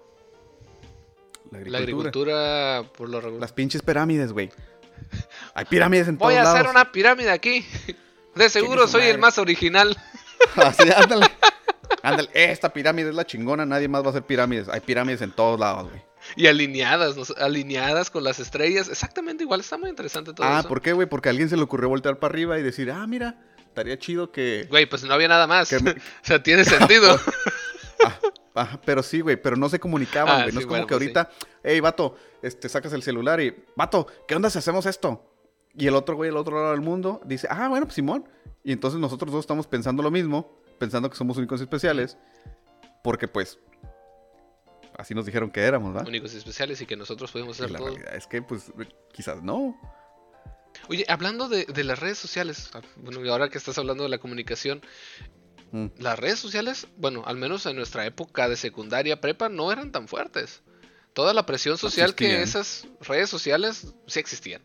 [1.51, 3.41] La La agricultura, por lo regular.
[3.41, 4.49] Las pinches pirámides, güey.
[5.53, 6.75] Hay pirámides en Voy todos a hacer lados.
[6.75, 7.65] una pirámide aquí.
[8.35, 9.97] De seguro soy el más original.
[10.55, 11.27] Así, ándale.
[12.03, 14.69] Ándale, esta pirámide es la chingona, nadie más va a hacer pirámides.
[14.69, 16.01] Hay pirámides en todos lados, güey.
[16.35, 17.23] Y alineadas, ¿no?
[17.43, 18.89] alineadas con las estrellas.
[18.89, 20.67] Exactamente igual, está muy interesante todo Ah, eso.
[20.67, 21.07] ¿por qué, güey?
[21.07, 24.31] Porque a alguien se le ocurrió voltear para arriba y decir, ah, mira, estaría chido
[24.31, 24.67] que...
[24.69, 25.71] Güey, pues no había nada más.
[25.81, 27.19] Me- o sea, tiene sentido.
[28.03, 28.17] Ah,
[28.55, 30.53] ah, pero sí, güey, pero no se comunicaban, Ah, güey.
[30.55, 31.29] no es como que pues ahorita,
[31.63, 35.23] hey, vato, este, sacas el celular y, vato, ¿qué onda si hacemos esto?
[35.75, 38.27] Y el otro güey, el otro lado del mundo, dice, ah, bueno, pues Simón.
[38.63, 42.17] Y entonces nosotros dos estamos pensando lo mismo, pensando que somos únicos y especiales,
[43.03, 43.59] porque pues,
[44.97, 46.01] así nos dijeron que éramos, ¿va?
[46.01, 47.89] Únicos y especiales y que nosotros podemos hacer la todo.
[47.89, 48.71] realidad es que, pues,
[49.13, 49.79] quizás no.
[50.89, 54.09] Oye, hablando de, de las redes sociales, ah, bueno, y ahora que estás hablando de
[54.09, 54.81] la comunicación,
[55.73, 55.85] Mm.
[55.99, 60.09] las redes sociales, bueno, al menos en nuestra época de secundaria, prepa, no eran tan
[60.09, 60.61] fuertes.
[61.13, 64.61] Toda la presión social que esas redes sociales sí existían.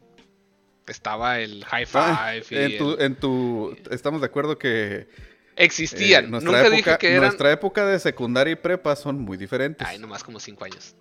[0.89, 5.09] Estaba el high Ah, five y en, tu, el- en tu, estamos de acuerdo que
[5.57, 6.31] existían.
[6.31, 7.23] nuestra, Nunca época, dije que eran.
[7.23, 9.87] nuestra época de secundaria y prepa son muy diferentes.
[9.87, 10.95] Ay, nomás como cinco años.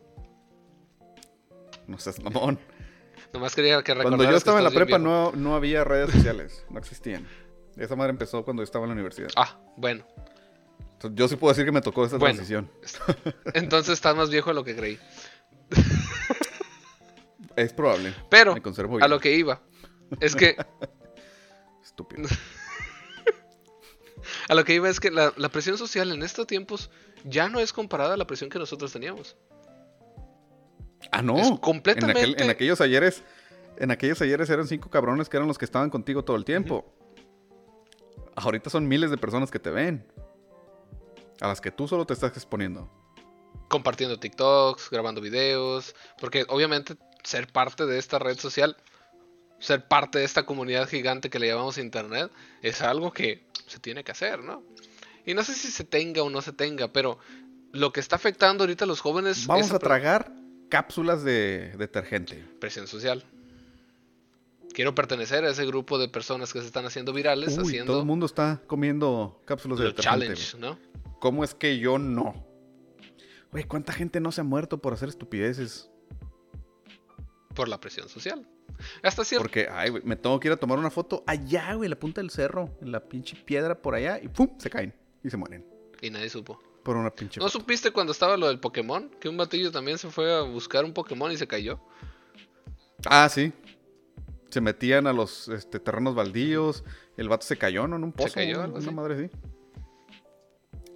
[1.87, 2.59] No seas mamón.
[3.33, 6.79] Nomás quería que Cuando yo estaba en la prepa no, no había redes sociales, no
[6.79, 7.27] existían.
[7.75, 9.27] Esa madre empezó cuando yo estaba en la universidad.
[9.35, 10.05] Ah, bueno.
[10.93, 12.35] Entonces, yo sí puedo decir que me tocó esa Bueno.
[12.35, 12.71] transición.
[13.53, 14.97] Entonces estás más viejo de lo que creí.
[17.57, 18.13] Es probable.
[18.29, 19.61] Pero, Me conservo a lo que iba.
[20.21, 20.55] Es que
[21.83, 22.29] Estúpido.
[24.49, 26.89] A lo que iba es que la, la presión social en estos tiempos
[27.23, 29.35] ya no es comparada a la presión que nosotros teníamos.
[31.11, 31.37] Ah, no.
[31.37, 33.23] Es En, completamente- aquel- en aquellos ayeres,
[33.77, 36.85] en aquellos ayeres eran cinco cabrones que eran los que estaban contigo todo el tiempo.
[38.35, 40.05] Ahorita son miles de personas que te ven.
[41.41, 42.89] A las que tú solo te estás exponiendo.
[43.69, 45.95] Compartiendo TikToks, grabando videos.
[46.19, 48.77] Porque obviamente ser parte de esta red social,
[49.59, 52.31] ser parte de esta comunidad gigante que le llamamos Internet,
[52.61, 54.63] es algo que se tiene que hacer, ¿no?
[55.25, 57.17] Y no sé si se tenga o no se tenga, pero
[57.71, 60.31] lo que está afectando ahorita a los jóvenes Vamos a tragar
[60.69, 62.43] cápsulas de detergente.
[62.59, 63.23] presión social.
[64.73, 68.01] Quiero pertenecer a ese grupo de personas que se están haciendo virales, Uy, haciendo todo
[68.01, 70.25] el mundo está comiendo cápsulas de detergente.
[70.25, 70.77] challenge, ¿no?
[71.19, 72.45] ¿Cómo es que yo no?
[73.51, 75.89] Güey, ¿cuánta gente no se ha muerto por hacer estupideces?
[77.53, 78.45] Por la presión social.
[79.03, 79.43] Hasta cierto.
[79.43, 81.99] Porque, ay, güey, me tengo que ir a tomar una foto allá, güey, en la
[81.99, 84.49] punta del cerro, en la pinche piedra por allá, y ¡pum!
[84.57, 85.65] se caen y se mueren.
[86.01, 86.59] Y nadie supo.
[86.83, 87.39] Por una pinche.
[87.39, 87.59] ¿No foto.
[87.59, 89.09] supiste cuando estaba lo del Pokémon?
[89.19, 91.79] Que un batillo también se fue a buscar un Pokémon y se cayó.
[93.05, 93.51] Ah, sí.
[94.49, 96.83] Se metían a los este, terrenos baldíos.
[97.17, 97.95] El vato se cayó, ¿no?
[97.95, 98.35] En un pozo.
[98.35, 98.95] cayó, una- algo una así.
[98.95, 99.37] madre así.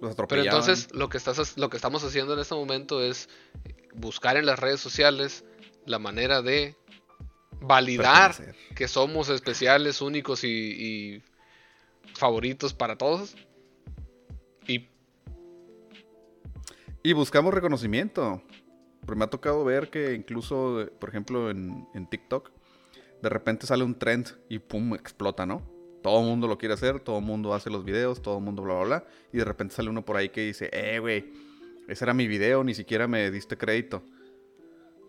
[0.00, 0.60] Pero atropellaban.
[0.60, 3.28] entonces lo que, estás, lo que estamos haciendo en este momento es
[3.94, 5.44] buscar en las redes sociales
[5.86, 6.76] la manera de
[7.60, 8.74] validar Pertenecer.
[8.74, 11.22] que somos especiales, únicos y, y
[12.14, 13.36] favoritos para todos.
[14.66, 14.86] Y
[17.02, 18.42] Y buscamos reconocimiento.
[19.02, 22.50] Pero me ha tocado ver que incluso, por ejemplo, en, en TikTok,
[23.22, 25.62] de repente sale un trend y pum, explota, ¿no?
[26.02, 28.62] Todo el mundo lo quiere hacer, todo el mundo hace los videos, todo el mundo
[28.62, 29.04] bla, bla, bla.
[29.32, 31.32] Y de repente sale uno por ahí que dice, eh, güey,
[31.88, 34.02] ese era mi video, ni siquiera me diste crédito.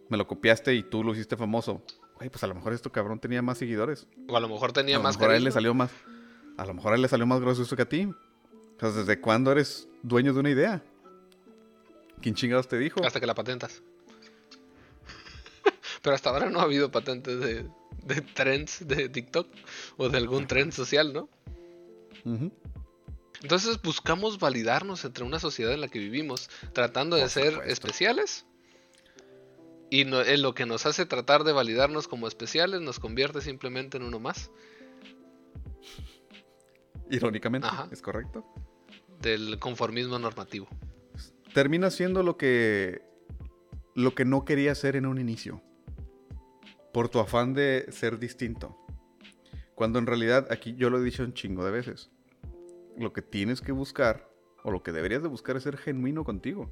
[0.09, 1.83] Me lo copiaste y tú lo hiciste famoso.
[2.21, 4.05] Güey, pues a lo mejor este cabrón tenía más seguidores.
[4.27, 5.89] o a lo mejor tenía a lo más mejor a él le salió más.
[6.55, 8.05] A lo mejor a él le salió más gracioso que a ti.
[8.05, 10.83] O sea, ¿desde cuándo eres dueño de una idea?
[12.21, 13.03] ¿Quién chingados te dijo?
[13.03, 13.81] Hasta que la patentas.
[16.03, 17.67] Pero hasta ahora no ha habido patentes de,
[18.03, 19.47] de trends de TikTok
[19.97, 21.27] o de algún trend social, ¿no?
[23.41, 28.45] Entonces buscamos validarnos entre una sociedad en la que vivimos, tratando de ser especiales.
[29.91, 33.97] Y no- en lo que nos hace tratar de validarnos como especiales nos convierte simplemente
[33.97, 34.49] en uno más
[37.09, 37.87] Irónicamente, Ajá.
[37.91, 38.45] es correcto.
[39.21, 40.67] del conformismo normativo.
[41.53, 43.03] Termina siendo lo que
[43.93, 45.61] lo que no quería ser en un inicio.
[46.93, 48.77] Por tu afán de ser distinto.
[49.75, 52.09] Cuando en realidad, aquí yo lo he dicho un chingo de veces.
[52.97, 54.27] Lo que tienes que buscar,
[54.63, 56.71] o lo que deberías de buscar es ser genuino contigo.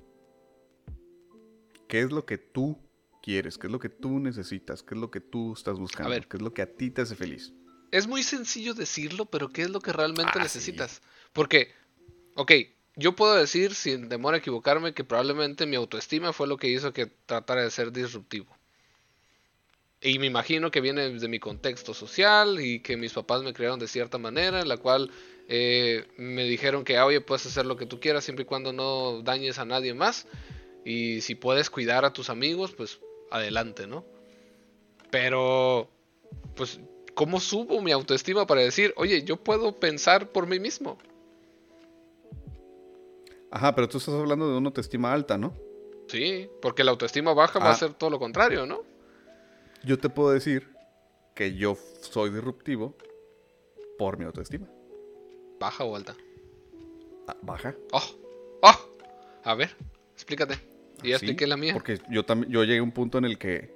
[1.88, 2.80] ¿Qué es lo que tú
[3.22, 3.58] quieres?
[3.58, 4.84] ¿Qué es lo que tú necesitas?
[4.84, 6.10] ¿Qué es lo que tú estás buscando?
[6.10, 6.28] ver.
[6.28, 7.54] ¿Qué es lo que a ti te hace feliz?
[7.92, 11.02] Es muy sencillo decirlo, pero ¿qué es lo que realmente Ah, necesitas?
[11.34, 11.72] Porque,
[12.36, 12.52] ok,
[12.96, 16.94] yo puedo decir sin temor a equivocarme que probablemente mi autoestima fue lo que hizo
[16.94, 18.48] que tratara de ser disruptivo.
[20.02, 23.80] Y me imagino que viene de mi contexto social y que mis papás me criaron
[23.80, 25.12] de cierta manera, en la cual
[25.50, 28.72] eh, me dijeron que, ah, oye, puedes hacer lo que tú quieras siempre y cuando
[28.72, 30.26] no dañes a nadie más.
[30.86, 33.00] Y si puedes cuidar a tus amigos, pues
[33.32, 34.06] adelante, ¿no?
[35.12, 35.90] Pero,
[36.56, 36.80] pues,
[37.16, 40.98] ¿cómo subo mi autoestima para decir, oye, yo puedo pensar por mí mismo?
[43.52, 45.54] Ajá, pero tú estás hablando de una autoestima alta, ¿no?
[46.08, 47.76] Sí, porque la autoestima baja va a Ah.
[47.76, 48.84] ser todo lo contrario, ¿no?
[49.84, 50.68] Yo te puedo decir
[51.36, 52.96] que yo soy disruptivo
[53.98, 54.68] por mi autoestima.
[55.60, 56.16] Baja o alta.
[57.28, 57.76] Ah, Baja.
[57.92, 58.04] ¡Oh!
[58.62, 58.76] ¡Oh!
[59.44, 59.76] A ver,
[60.14, 60.60] explícate.
[61.04, 61.74] Y ya Sí, expliqué la mía.
[61.74, 63.74] Porque yo también yo llegué a un punto en el que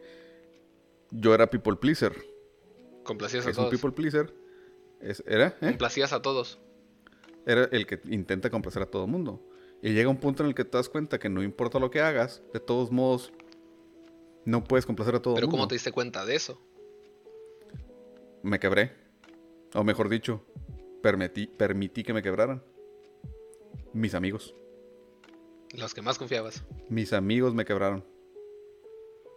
[1.11, 2.13] yo era people pleaser.
[3.03, 3.79] Complacías ¿Qué a es un todos.
[3.81, 4.33] people pleaser?
[5.01, 5.67] Es- era, ¿eh?
[5.67, 6.59] Complacías a todos.
[7.45, 9.41] era el que intenta complacer a todo el mundo.
[9.81, 11.99] Y llega un punto en el que te das cuenta que no importa lo que
[11.99, 13.33] hagas, de todos modos
[14.45, 15.57] no puedes complacer a todo el Pero mundo.
[15.57, 16.61] ¿cómo te diste cuenta de eso?
[18.43, 18.91] Me quebré.
[19.73, 20.45] O mejor dicho,
[21.01, 22.63] permití, permití que me quebraran.
[23.93, 24.55] Mis amigos.
[25.73, 26.63] Los que más confiabas.
[26.89, 28.05] Mis amigos me quebraron.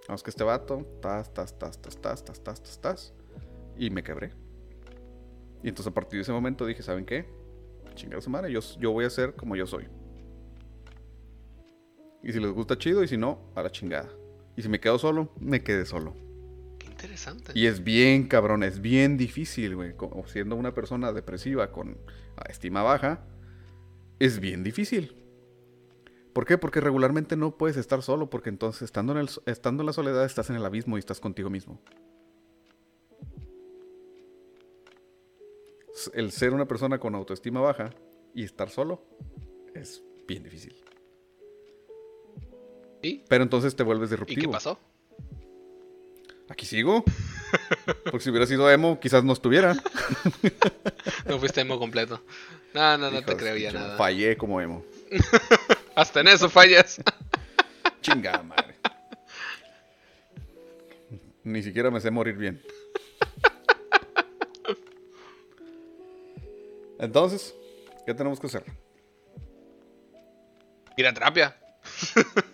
[0.07, 3.15] Vamos que este vato, tas, tas, tas, tas, tas, tas, tas, tas, tas.
[3.79, 4.33] Y me quebré.
[5.63, 7.27] Y entonces a partir de ese momento dije, ¿saben qué?
[7.95, 9.89] Chingar a su madre, yo, yo voy a ser como yo soy.
[12.23, 14.11] Y si les gusta chido, y si no, a la chingada.
[14.57, 16.15] Y si me quedo solo, me quedé solo.
[16.79, 17.53] Qué interesante.
[17.55, 19.95] Y es bien, cabrón, es bien difícil, güey.
[20.27, 21.97] Siendo una persona depresiva con
[22.49, 23.25] estima baja,
[24.19, 25.26] es bien difícil.
[26.37, 26.59] ¿Por qué?
[26.59, 30.23] Porque regularmente no puedes estar solo, porque entonces estando en, el, estando en la soledad
[30.27, 31.81] estás en el abismo y estás contigo mismo.
[36.13, 37.89] El ser una persona con autoestima baja
[38.35, 39.03] y estar solo
[39.75, 40.77] es bien difícil.
[43.01, 43.25] ¿Y?
[43.31, 44.53] Pero entonces te vuelves ¿Y qué disruptivo.
[44.53, 44.79] pasó?
[46.51, 47.03] Aquí sigo.
[48.05, 49.75] Porque si hubiera sido emo, quizás no estuviera.
[51.27, 52.21] No fuiste emo completo.
[52.75, 53.97] No, no, no te creo ya nada.
[53.97, 54.85] Fallé como emo.
[55.97, 57.01] Hasta en eso fallas.
[58.03, 58.77] Chingada madre.
[61.43, 62.63] Ni siquiera me sé morir bien.
[66.99, 67.55] Entonces,
[68.05, 68.65] ¿qué tenemos que hacer?
[70.99, 71.57] Ir a terapia.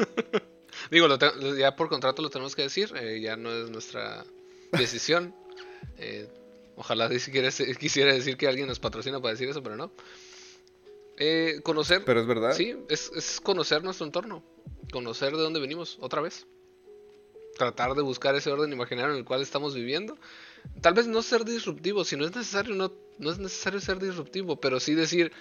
[0.90, 1.18] Digo, lo
[1.56, 2.92] ya por contrato lo tenemos que decir.
[2.96, 4.24] eh, ya no es nuestra
[4.72, 5.34] decisión.
[5.98, 6.28] Eh,
[6.76, 9.92] ojalá si quisiera decir que alguien nos patrocina para decir eso, pero no.
[11.18, 12.02] Eh, conocer.
[12.04, 12.52] Pero es verdad.
[12.52, 14.42] Sí, es, es conocer nuestro entorno.
[14.92, 16.46] Conocer de dónde venimos, otra vez.
[17.56, 20.16] Tratar de buscar ese orden imaginario en el cual estamos viviendo.
[20.80, 24.60] Tal vez no ser disruptivo, si no es necesario, no, no es necesario ser disruptivo,
[24.60, 25.32] pero sí decir,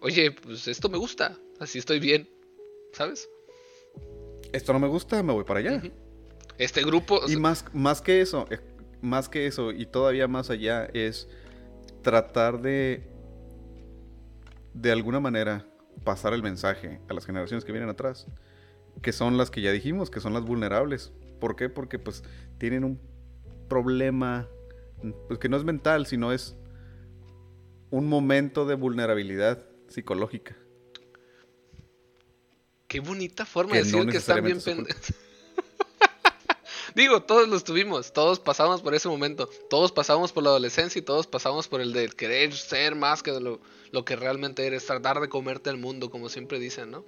[0.00, 2.28] oye, pues esto me gusta, así estoy bien,
[2.92, 3.28] ¿sabes?
[4.52, 5.82] Esto no me gusta, me voy para allá.
[6.58, 7.20] Este grupo...
[7.26, 8.60] Y más, más que eso, eh,
[9.02, 11.28] más que eso, y todavía más allá, es
[12.02, 13.02] tratar de,
[14.76, 15.66] de alguna manera,
[16.04, 18.26] pasar el mensaje a las generaciones que vienen atrás,
[19.02, 21.12] que son las que ya dijimos, que son las vulnerables.
[21.40, 21.68] ¿Por qué?
[21.68, 22.22] Porque pues
[22.58, 23.00] tienen un
[23.68, 24.48] problema,
[25.28, 26.56] pues que no es mental, sino es
[27.90, 30.56] un momento de vulnerabilidad psicológica.
[32.86, 35.14] Qué bonita forma Que de decir no que están bien pendejos.
[36.96, 41.02] Digo, todos los tuvimos, todos pasamos por ese momento, todos pasamos por la adolescencia y
[41.02, 45.20] todos pasamos por el de querer ser más que lo, lo que realmente eres, tratar
[45.20, 47.04] de comerte el mundo, como siempre dicen, ¿no?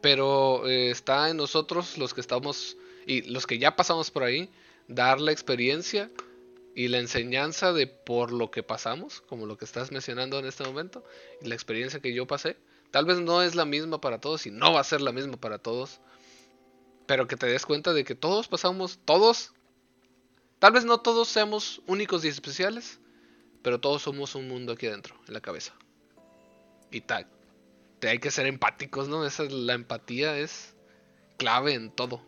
[0.00, 4.50] Pero eh, está en nosotros los que estamos y los que ya pasamos por ahí,
[4.88, 6.10] dar la experiencia
[6.74, 10.64] y la enseñanza de por lo que pasamos, como lo que estás mencionando en este
[10.64, 11.04] momento,
[11.40, 12.56] y la experiencia que yo pasé.
[12.90, 15.36] Tal vez no es la misma para todos y no va a ser la misma
[15.36, 16.00] para todos,
[17.06, 19.52] pero que te des cuenta de que todos pasamos, todos,
[20.58, 23.00] tal vez no todos seamos únicos y especiales,
[23.62, 25.74] pero todos somos un mundo aquí adentro, en la cabeza.
[26.90, 27.26] Y tal,
[27.98, 29.24] te hay que ser empáticos, ¿no?
[29.24, 30.74] Esa, la empatía es
[31.38, 32.20] clave en todo.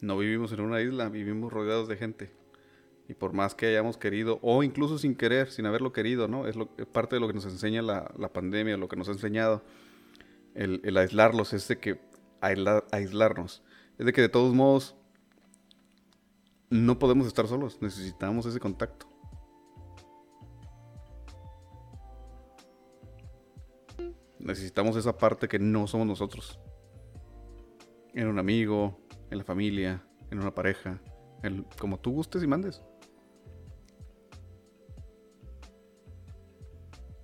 [0.00, 2.30] No vivimos en una isla, vivimos rodeados de gente.
[3.08, 6.46] Y por más que hayamos querido, o incluso sin querer, sin haberlo querido, ¿no?
[6.46, 9.08] Es, lo, es parte de lo que nos enseña la, la pandemia, lo que nos
[9.08, 9.62] ha enseñado
[10.58, 12.00] el, aislarlos, es de que
[12.40, 13.62] aisla- aislarnos.
[13.96, 14.96] Es de que de todos modos
[16.68, 19.06] no podemos estar solos, necesitamos ese contacto.
[24.38, 26.58] Necesitamos esa parte que no somos nosotros.
[28.14, 28.98] En un amigo,
[29.30, 31.00] en la familia, en una pareja,
[31.78, 32.82] como tú gustes y mandes.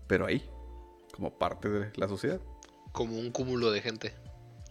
[0.06, 0.48] Pero ahí,
[1.14, 2.40] como parte de la sociedad.
[2.94, 4.14] Como un cúmulo de gente.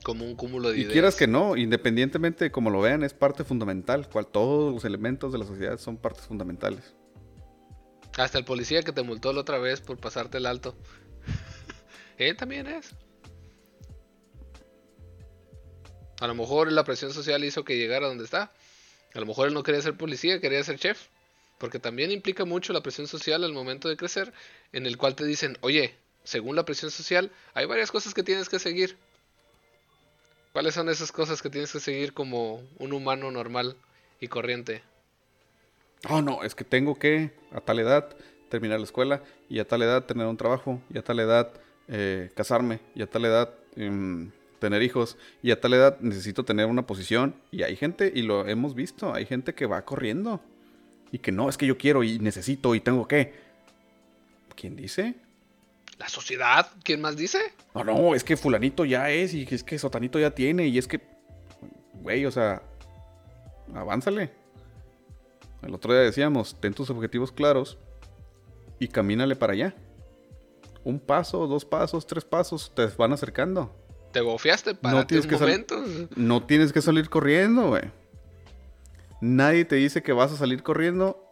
[0.01, 0.93] Como un cúmulo de Y ideas.
[0.93, 4.07] quieras que no, independientemente de como lo vean, es parte fundamental.
[4.07, 6.95] Cual todos los elementos de la sociedad son partes fundamentales.
[8.17, 10.73] Hasta el policía que te multó la otra vez por pasarte el alto.
[12.17, 12.95] Él también es.
[16.21, 18.53] A lo mejor la presión social hizo que llegara donde está.
[19.13, 21.07] A lo mejor él no quería ser policía, quería ser chef.
[21.57, 24.31] Porque también implica mucho la presión social al momento de crecer,
[24.71, 25.93] en el cual te dicen, oye,
[26.23, 28.97] según la presión social, hay varias cosas que tienes que seguir.
[30.51, 33.75] ¿Cuáles son esas cosas que tienes que seguir como un humano normal
[34.19, 34.83] y corriente?
[36.09, 38.15] Oh, no, es que tengo que a tal edad
[38.49, 41.51] terminar la escuela y a tal edad tener un trabajo y a tal edad
[41.87, 46.67] eh, casarme y a tal edad em, tener hijos y a tal edad necesito tener
[46.67, 50.39] una posición y hay gente y lo hemos visto, hay gente que va corriendo
[51.11, 53.33] y que no, es que yo quiero y necesito y tengo que.
[54.55, 55.15] ¿Quién dice?
[55.97, 56.69] ¿La sociedad?
[56.83, 57.39] ¿Quién más dice?
[57.75, 60.87] No, no, es que fulanito ya es y es que sotanito ya tiene y es
[60.87, 61.01] que,
[61.93, 62.61] güey, o sea,
[63.73, 64.31] avánzale.
[65.61, 67.77] El otro día decíamos, ten tus objetivos claros
[68.79, 69.75] y camínale para allá.
[70.83, 73.73] Un paso, dos pasos, tres pasos, te van acercando.
[74.11, 75.83] Te bofiaste para No tienes un que momento.
[76.15, 77.83] No tienes que salir corriendo, güey.
[79.21, 81.23] Nadie te dice que vas a salir corriendo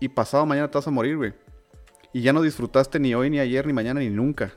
[0.00, 1.34] y pasado mañana te vas a morir, güey.
[2.12, 4.52] Y ya no disfrutaste ni hoy, ni ayer, ni mañana, ni nunca.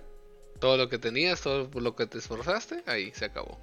[0.59, 3.59] Todo lo que tenías, todo lo que te esforzaste, ahí se acabó.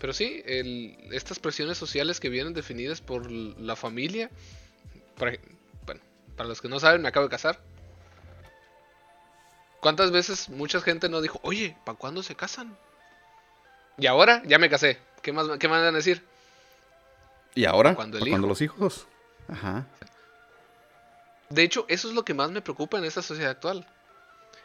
[0.00, 4.30] Pero sí, el- estas presiones sociales que vienen definidas por la familia.
[5.20, 5.40] Ej-
[5.86, 6.00] bueno,
[6.36, 7.58] para los que no saben, me acabo de casar.
[9.80, 12.76] ¿Cuántas veces mucha gente no dijo, oye, ¿para cuándo se casan?
[13.96, 14.98] Y ahora ya me casé.
[15.22, 16.22] ¿Qué más, qué más van a decir?
[17.54, 18.52] Y ahora, Cuando el ¿pa' cuándo hijo.
[18.52, 19.06] los hijos?
[19.48, 19.86] Ajá.
[21.50, 23.86] De hecho, eso es lo que más me preocupa en esta sociedad actual.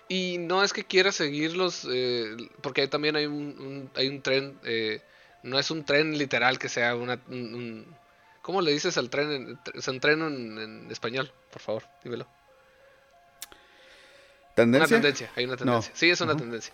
[0.10, 4.22] Y no es que quiera seguirlos, eh, porque ahí también hay un, un- hay un
[4.22, 5.02] tren, eh,
[5.44, 7.20] no es un tren literal que sea una...
[7.28, 8.04] un- un-
[8.42, 9.32] ¿Cómo le dices al tren?
[9.32, 12.28] En, es un tren en, en español, por favor, dímelo.
[14.56, 14.86] ¿Tendencia?
[14.98, 15.92] Una tendencia, hay una tendencia.
[15.92, 15.98] No.
[15.98, 16.74] Sí, es una tendencia.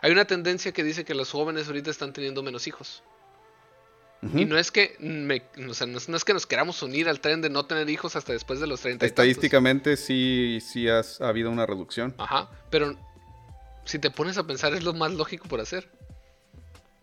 [0.00, 3.02] Hay una tendencia que dice que los jóvenes ahorita están teniendo menos hijos.
[4.34, 7.20] Y no es que me- o sea, no es, no que nos queramos unir al
[7.20, 9.10] tren de no tener hijos hasta después de los 30 y tantos.
[9.24, 12.14] Estadísticamente sí, sí has, ha habido una reducción.
[12.18, 12.96] Ajá, pero
[13.84, 15.88] si te pones a pensar es lo más lógico por hacer.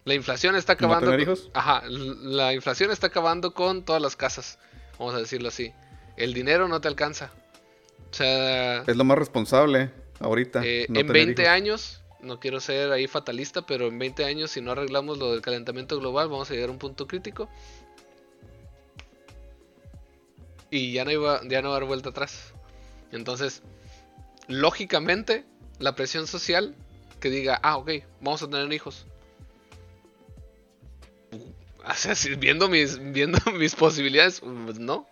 [0.04, 1.12] La inflación está ¿No acabando.
[1.12, 1.50] tener con- hijos?
[1.54, 4.60] Ajá, la inflación está acabando con todas las casas,
[5.00, 5.72] vamos a decirlo así.
[6.18, 7.32] El dinero no te alcanza.
[8.12, 9.90] O sea, Es lo más responsable
[10.20, 10.62] ahorita.
[10.66, 11.54] eh, no en tener 20 hijos.
[11.54, 15.42] años, no quiero ser ahí fatalista, pero en 20 años, si no arreglamos lo del
[15.42, 17.48] calentamiento global, vamos a llegar a un punto crítico.
[20.70, 22.54] Y ya no, iba, ya no va a haber vuelta atrás.
[23.12, 23.62] Entonces,
[24.48, 25.46] lógicamente,
[25.80, 26.76] la presión social
[27.20, 29.06] que diga, ah, ok, vamos a tener hijos.
[31.88, 35.08] O sea, si- viendo mis, viendo mis posibilidades, pues, no.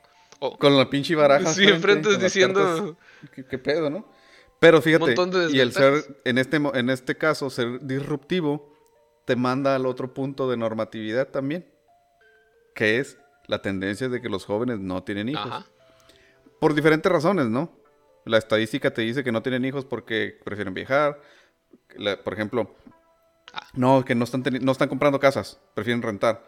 [0.60, 1.54] Con la pinche baraja.
[1.54, 3.32] Sí, enfrente diciendo- cartas.
[3.34, 4.06] ¿Qué, qué pedo, no?
[4.64, 8.74] Pero fíjate, de y el ser, en este, en este caso, ser disruptivo,
[9.26, 11.68] te manda al otro punto de normatividad también.
[12.74, 15.46] Que es la tendencia de que los jóvenes no tienen hijos.
[15.46, 15.66] Ajá.
[16.62, 17.78] Por diferentes razones, ¿no?
[18.24, 21.20] La estadística te dice que no tienen hijos porque prefieren viajar.
[21.98, 22.74] La- por ejemplo,
[23.52, 23.68] Ah.
[23.74, 26.42] no, que no están, no están comprando casas, prefieren rentar.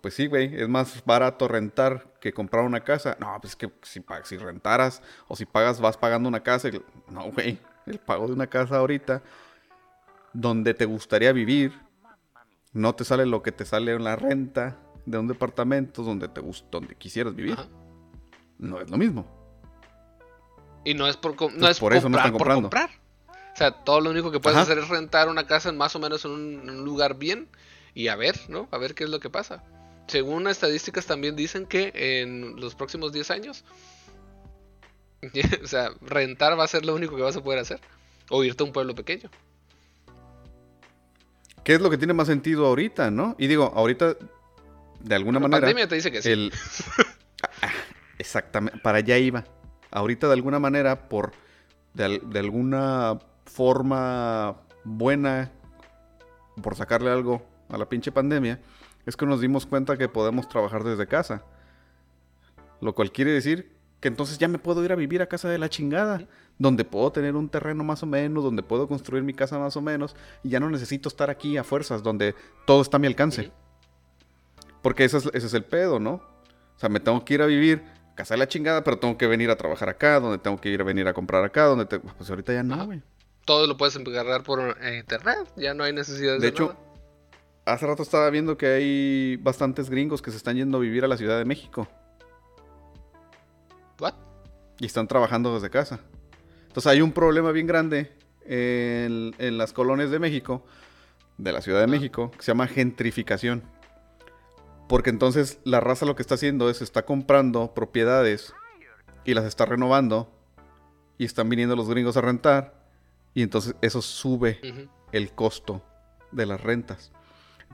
[0.00, 3.16] Pues sí, güey, es más barato rentar que comprar una casa.
[3.18, 6.68] No, pues es que si, si rentaras o si pagas, vas pagando una casa.
[7.08, 9.22] No, güey, el pago de una casa ahorita,
[10.32, 11.72] donde te gustaría vivir,
[12.72, 14.76] no te sale lo que te sale en la renta
[15.06, 17.54] de un departamento donde, te gust- donde quisieras vivir.
[17.54, 17.66] Ajá.
[18.58, 19.26] No es lo mismo.
[20.84, 22.62] Y no es por, no es por eso no comprar están por comprando.
[22.62, 22.90] comprar.
[23.54, 24.64] O sea, todo lo único que puedes Ajá.
[24.64, 27.48] hacer es rentar una casa en más o menos en un, en un lugar bien
[27.94, 28.68] y a ver, ¿no?
[28.70, 29.64] A ver qué es lo que pasa.
[30.06, 33.64] Según estadísticas también dicen que en los próximos 10 años,
[35.62, 37.80] o sea, rentar va a ser lo único que vas a poder hacer.
[38.30, 39.30] O irte a un pueblo pequeño.
[41.64, 43.34] ¿Qué es lo que tiene más sentido ahorita, no?
[43.38, 44.16] Y digo, ahorita,
[45.00, 46.30] de alguna La manera, pandemia te dice que sí.
[46.30, 46.52] el...
[47.60, 47.70] Ah,
[48.18, 49.44] Exactamente, para allá iba.
[49.90, 51.32] Ahorita, de alguna manera, por...
[51.94, 55.50] De, de alguna forma buena,
[56.62, 58.60] por sacarle algo a la pinche pandemia,
[59.06, 61.44] es que nos dimos cuenta que podemos trabajar desde casa.
[62.80, 65.58] Lo cual quiere decir que entonces ya me puedo ir a vivir a casa de
[65.58, 66.26] la chingada,
[66.58, 69.80] donde puedo tener un terreno más o menos, donde puedo construir mi casa más o
[69.80, 72.34] menos, y ya no necesito estar aquí a fuerzas, donde
[72.66, 73.52] todo está a mi alcance.
[74.82, 76.14] Porque ese es, ese es el pedo, ¿no?
[76.14, 77.82] O sea, me tengo que ir a vivir
[78.12, 80.68] a casa de la chingada, pero tengo que venir a trabajar acá, donde tengo que
[80.68, 81.98] ir a venir a comprar acá, donde te...
[81.98, 83.02] Pues ahorita ya no, güey.
[83.46, 85.38] Todo lo puedes agarrar por eh, internet.
[85.56, 86.85] Ya no hay necesidad de, De hecho, nada.
[87.66, 91.08] Hace rato estaba viendo que hay bastantes gringos que se están yendo a vivir a
[91.08, 91.86] la Ciudad de México
[94.00, 94.14] ¿What?
[94.78, 96.00] y están trabajando desde casa.
[96.68, 98.12] Entonces hay un problema bien grande
[98.44, 100.64] en, en las colonias de México,
[101.38, 101.88] de la Ciudad de Ah.
[101.88, 103.62] México, que se llama gentrificación.
[104.88, 108.54] Porque entonces la raza lo que está haciendo es está comprando propiedades
[109.24, 110.30] y las está renovando
[111.18, 112.74] y están viniendo los gringos a rentar
[113.34, 114.60] y entonces eso sube
[115.12, 115.82] el costo
[116.30, 117.10] de las rentas.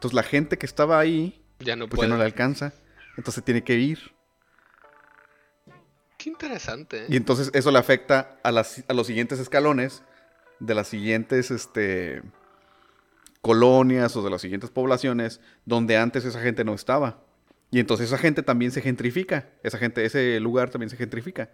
[0.03, 2.09] Entonces la gente que estaba ahí Ya no pues puede.
[2.09, 2.75] ya no le alcanza,
[3.17, 4.01] entonces tiene que ir.
[6.19, 7.05] Qué interesante.
[7.05, 7.07] ¿eh?
[7.09, 10.03] Y entonces eso le afecta a, las, a los siguientes escalones
[10.59, 12.21] de las siguientes este,
[13.43, 17.23] colonias o de las siguientes poblaciones donde antes esa gente no estaba.
[17.71, 19.51] Y entonces esa gente también se gentrifica.
[19.63, 21.49] Esa gente, ese lugar también se gentrifica.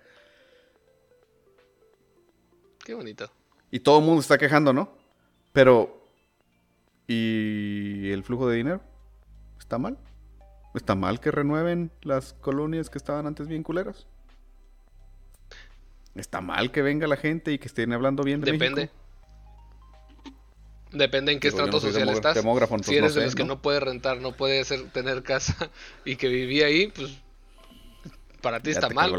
[2.82, 3.30] Qué bonito.
[3.70, 4.96] Y todo el mundo está quejando, ¿no?
[5.52, 5.97] Pero.
[7.08, 8.82] ¿Y el flujo de dinero?
[9.58, 9.98] ¿Está mal?
[10.74, 14.06] ¿Está mal que renueven las colonias que estaban antes bien culeras?
[16.14, 18.80] ¿Está mal que venga la gente y que estén hablando bien de Depende.
[18.82, 18.94] México?
[20.92, 22.38] Depende en qué Digo, estrato no social estás.
[22.82, 23.54] si eres no de sé, los que ¿no?
[23.56, 25.70] no puede rentar, no puede hacer, tener casa
[26.04, 27.10] y que vivía ahí, pues
[28.42, 29.12] para ti Ya está mal.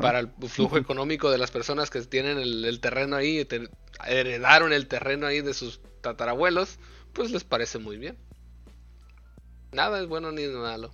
[0.00, 3.68] Para el flujo económico de las personas que tienen el, el terreno ahí, te-
[4.06, 6.78] heredaron el terreno ahí de sus tatarabuelos,
[7.16, 8.16] pues les parece muy bien.
[9.72, 10.92] Nada es bueno ni malo.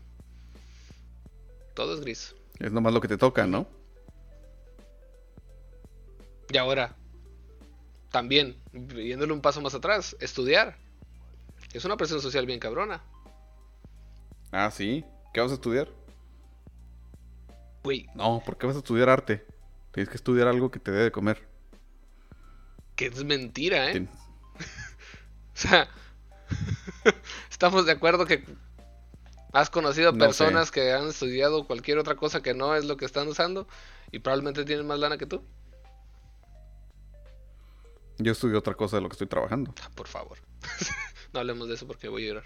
[1.75, 2.35] Todo es gris.
[2.61, 3.66] Es nomás lo que te toca, ¿no?
[6.51, 6.95] Y ahora,
[8.11, 10.77] también, yéndole un paso más atrás, estudiar.
[11.73, 13.03] Es una presión social bien cabrona.
[14.53, 15.05] Ah, sí.
[15.35, 15.89] ¿Qué vas a estudiar?
[17.83, 19.45] Güey, No, ¿por qué vas a estudiar arte?
[19.93, 21.43] Tienes que estudiar algo que te dé de comer.
[22.95, 24.07] que es mentira, ¿eh?
[25.55, 25.89] O sea,
[27.50, 28.44] estamos de acuerdo que
[29.53, 30.74] has conocido No personas sé.
[30.74, 33.66] que han estudiado cualquier otra cosa que no es lo que están usando
[34.11, 35.42] y probablemente tienen más lana que tú.
[38.18, 39.74] Yo estudio otra cosa de lo que estoy trabajando.
[39.82, 40.38] Ah, por favor.
[41.32, 42.44] no hablemos de eso porque voy a llorar.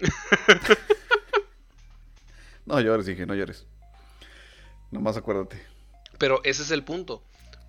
[2.64, 3.66] No llores, dije, no llores.
[4.92, 5.60] Nomás acuérdate.
[6.18, 7.22] Pero ese es el punto.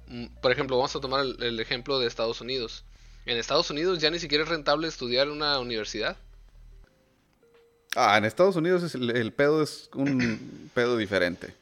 [0.08, 2.86] Mm, Por ejemplo, vamos a tomar el, el ejemplo de Estados Unidos.
[3.26, 6.18] En Estados Unidos ya ni siquiera es rentable estudiar en una universidad.
[7.96, 11.54] Ah, en Estados Unidos es el, el pedo es un pedo diferente.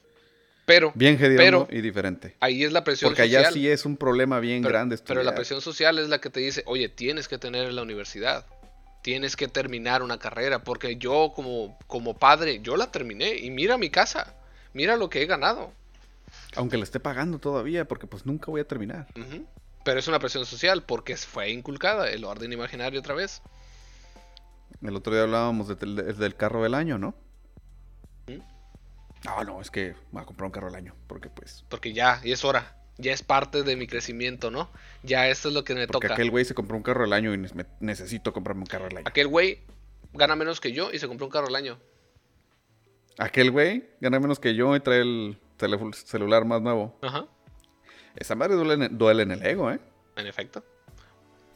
[0.66, 2.36] Pero, Bien pero y diferente.
[2.40, 3.44] ahí es la presión Porque social.
[3.46, 4.98] allá sí es un problema bien pero, grande.
[5.06, 5.36] pero la estudiar.
[5.36, 8.46] presión social es la que te dice, oye, tienes que tener la universidad.
[9.02, 10.64] Tienes que terminar una carrera.
[10.64, 13.36] Porque yo como, como padre, yo la terminé.
[13.38, 14.34] Y mira mi casa.
[14.74, 15.74] Mira lo que he ganado.
[16.56, 19.08] Aunque le esté pagando todavía, porque pues nunca voy a terminar.
[19.84, 23.42] Pero es una presión social porque fue inculcada el orden imaginario otra vez.
[24.82, 27.14] El otro día hablábamos de- de- del carro del año, ¿no?
[28.28, 28.40] ¿Mm?
[29.26, 31.66] No, no, es que voy a comprar un carro del año, porque pues...
[31.70, 32.76] Porque ya, y es hora.
[32.98, 34.70] Ya es parte de mi crecimiento, ¿no?
[35.04, 36.14] Ya esto es lo que me Porque toca.
[36.16, 38.98] aquel güey se compró un carro del año y ne- necesito comprarme un carro del
[38.98, 39.06] año.
[39.08, 39.60] Aquel güey
[40.14, 41.80] gana menos que yo y se compró un carro al año.
[43.18, 45.38] Aquel güey gana menos que yo y trae el
[46.06, 46.98] celular más nuevo.
[47.02, 47.26] Ajá.
[48.16, 49.80] Esa madre duele en, duele en el ego, ¿eh?
[50.16, 50.64] En efecto.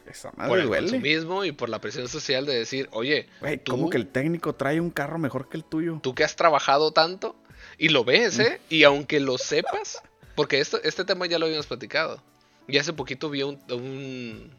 [0.08, 0.88] Esa Por madre el duele.
[0.89, 3.28] consumismo y por la presión social de decir, oye,
[3.64, 5.99] tú, ¿cómo que el técnico trae un carro mejor que el tuyo?
[6.01, 7.36] tú que has trabajado tanto
[7.78, 8.62] y lo ves, ¿eh?
[8.70, 10.01] Y aunque lo sepas,
[10.36, 12.22] porque esto, este tema ya lo habíamos platicado.
[12.68, 14.51] Y hace poquito vi un, un-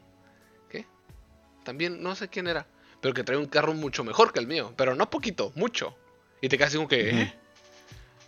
[0.68, 0.84] ¿Qué?
[1.64, 2.66] También, no sé quién era,
[3.00, 4.72] pero que trae un carro mucho mejor que el mío.
[4.76, 5.96] Pero no poquito, mucho.
[6.40, 7.34] Y te quedas así como que, ¿eh?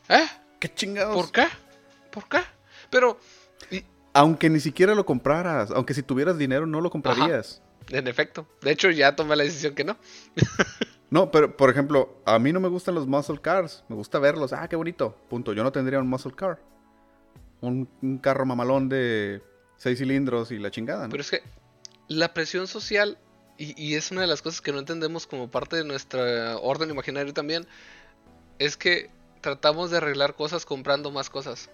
[0.09, 0.27] ¿Eh?
[0.61, 1.15] ¿Qué chingados?
[1.17, 1.47] ¿Por qué?
[2.13, 2.39] ¿Por qué?
[2.91, 3.19] Pero,
[3.71, 3.83] y-
[4.15, 7.63] Aunque ni siquiera lo compraras, aunque si tuvieras dinero no lo comprarías.
[7.91, 9.97] en efecto, de hecho ya tomé la decisión que no.
[11.11, 13.83] No, pero por ejemplo, a mí no me gustan los muscle cars.
[13.89, 14.53] Me gusta verlos.
[14.53, 15.17] Ah, qué bonito.
[15.31, 15.55] Punto.
[15.55, 16.61] Yo no tendría un muscle car.
[17.63, 19.43] Un, un carro mamalón de
[19.79, 21.09] seis cilindros y la chingada, ¿no?
[21.11, 21.43] Pero es que
[22.09, 23.17] la presión social,
[23.57, 26.91] y, y es una de las cosas que no entendemos como parte de nuestra orden
[26.91, 27.67] imaginario también,
[28.59, 31.71] es que tratamos de arreglar cosas comprando más cosas.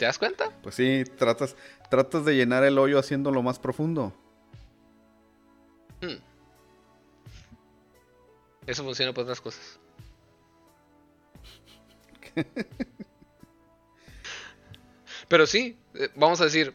[0.00, 0.50] ¿Te das cuenta?
[0.62, 1.54] Pues sí, tratas,
[1.90, 4.14] tratas de llenar el hoyo haciéndolo más profundo.
[6.00, 6.16] Hmm.
[8.66, 9.78] Eso funciona para otras cosas.
[15.28, 16.72] Pero sí, eh, vamos a decir,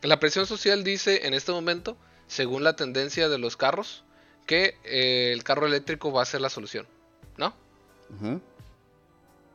[0.00, 4.02] la presión social dice en este momento, según la tendencia de los carros,
[4.46, 6.86] que eh, el carro eléctrico va a ser la solución,
[7.36, 7.54] ¿no?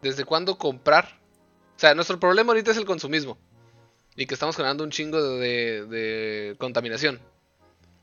[0.04, 1.19] ¿Desde cuándo comprar?
[1.80, 3.38] O sea, nuestro problema ahorita es el consumismo.
[4.18, 7.22] Y que estamos generando un chingo de, de contaminación.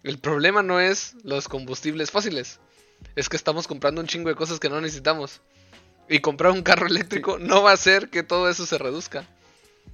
[0.03, 2.59] El problema no es los combustibles fósiles.
[3.17, 5.43] Es que estamos comprando un chingo de cosas que no necesitamos.
[6.09, 9.29] Y comprar un carro eléctrico no va a hacer que todo eso se reduzca.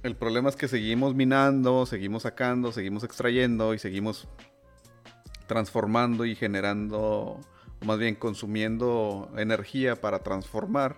[0.01, 4.29] El problema es que seguimos minando, seguimos sacando, seguimos extrayendo y seguimos
[5.45, 7.41] transformando y generando, o
[7.85, 10.95] más bien consumiendo energía para transformar.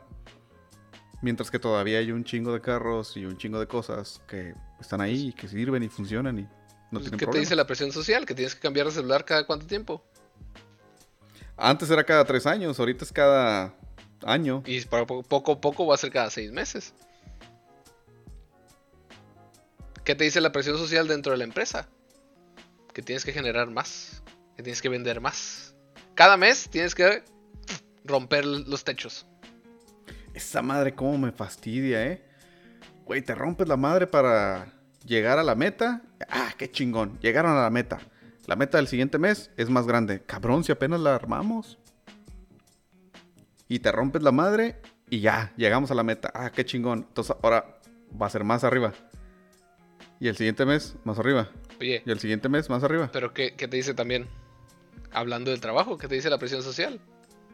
[1.26, 5.02] Mientras que todavía hay un chingo de carros y un chingo de cosas que están
[5.02, 6.50] ahí y que sirven y funcionan y no
[6.92, 8.28] Pues, tienen ¿Qué te dice la presión social?
[8.28, 10.06] Que tienes que cambiar de celular cada cuánto tiempo.
[11.58, 13.74] Antes era cada tres años, ahorita es cada
[14.24, 14.62] año.
[14.68, 16.94] Y poco a poco va a ser cada seis meses.
[20.04, 21.90] ¿Qué te dice la presión social dentro de la empresa?
[22.94, 24.22] Que tienes que generar más.
[24.56, 25.76] Que tienes que vender más.
[26.14, 27.24] Cada mes tienes que
[28.04, 29.26] romper los techos.
[30.36, 32.22] Esa madre cómo me fastidia, ¿eh?
[33.06, 34.68] Güey, te rompes la madre para
[35.06, 36.02] llegar a la meta.
[36.30, 37.18] Ah, qué chingón.
[37.22, 38.00] Llegaron a la meta.
[38.46, 40.22] La meta del siguiente mes es más grande.
[40.24, 41.80] Cabrón, si apenas la armamos.
[43.68, 46.32] Y te rompes la madre y ya, llegamos a la meta.
[46.36, 47.06] Ah, qué chingón.
[47.08, 47.80] Entonces ahora
[48.22, 48.94] va a ser más arriba.
[50.20, 51.50] Y el siguiente mes, más arriba.
[51.80, 53.10] Oye, Y el siguiente mes, más arriba.
[53.12, 54.28] pero ¿qué, qué te dice también?
[55.12, 57.00] Hablando del trabajo, ¿qué te dice la presión social?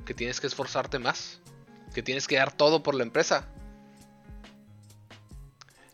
[0.05, 1.41] Que tienes que esforzarte más.
[1.93, 3.47] Que tienes que dar todo por la empresa.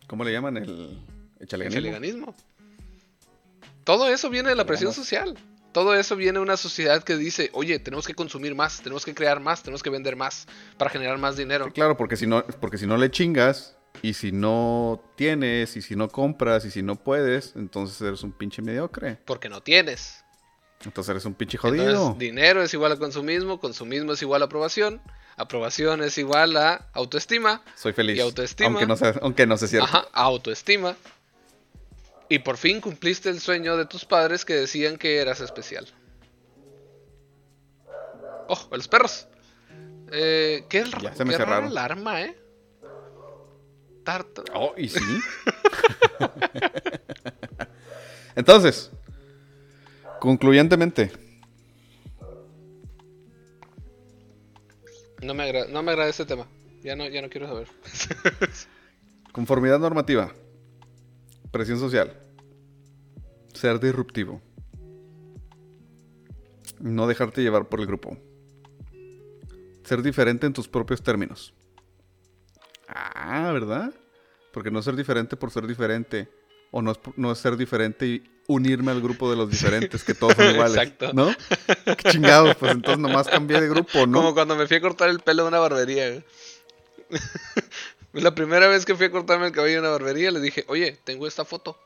[0.07, 0.57] ¿Cómo le llaman?
[0.57, 0.99] El
[1.39, 1.81] El chaleganismo.
[1.81, 2.35] chaleganismo.
[3.83, 5.37] Todo eso viene de la presión social.
[5.71, 9.13] Todo eso viene de una sociedad que dice, oye, tenemos que consumir más, tenemos que
[9.13, 11.65] crear más, tenemos que vender más para generar más dinero.
[11.65, 15.81] Sí, claro, porque si no, porque si no le chingas, y si no tienes, y
[15.81, 19.19] si no compras, y si no puedes, entonces eres un pinche mediocre.
[19.25, 20.23] Porque no tienes.
[20.83, 21.89] Entonces eres un pinche jodido.
[21.89, 25.01] Entonces, dinero es igual a consumismo, consumismo es igual a aprobación,
[25.37, 28.17] aprobación es igual a autoestima, Soy feliz.
[28.17, 28.69] y autoestima.
[28.69, 29.85] Aunque no sea, aunque no sea cierto.
[29.87, 30.95] ajá, autoestima.
[32.29, 35.87] Y por fin cumpliste el sueño de tus padres que decían que eras especial.
[38.47, 39.27] Oh, los perros.
[40.11, 42.35] Eh, qué r- Ya se me qué rara alarma, ¿eh?
[44.03, 44.41] Tarta.
[44.53, 44.99] Oh, y sí.
[48.35, 48.91] entonces,
[50.19, 51.11] concluyentemente,
[55.21, 56.47] No me, agra- no me agrada este tema.
[56.83, 57.67] Ya no, ya no quiero saber.
[59.31, 60.33] conformidad normativa,
[61.51, 62.17] presión social,
[63.53, 64.41] ser disruptivo,
[66.79, 68.17] no dejarte llevar por el grupo,
[69.83, 71.53] ser diferente en tus propios términos.
[72.87, 73.93] Ah, ¿verdad?
[74.53, 76.29] Porque no ser diferente por ser diferente.
[76.71, 80.33] O no no es ser diferente y unirme al grupo de los diferentes, que todos
[80.35, 80.77] son iguales.
[80.77, 81.11] Exacto.
[81.13, 81.35] ¿No?
[81.95, 84.19] Qué chingados, pues entonces nomás cambié de grupo, ¿no?
[84.19, 86.23] Como cuando me fui a cortar el pelo de una barbería.
[88.13, 90.97] La primera vez que fui a cortarme el cabello en una barbería, le dije, oye,
[91.03, 91.77] tengo esta foto.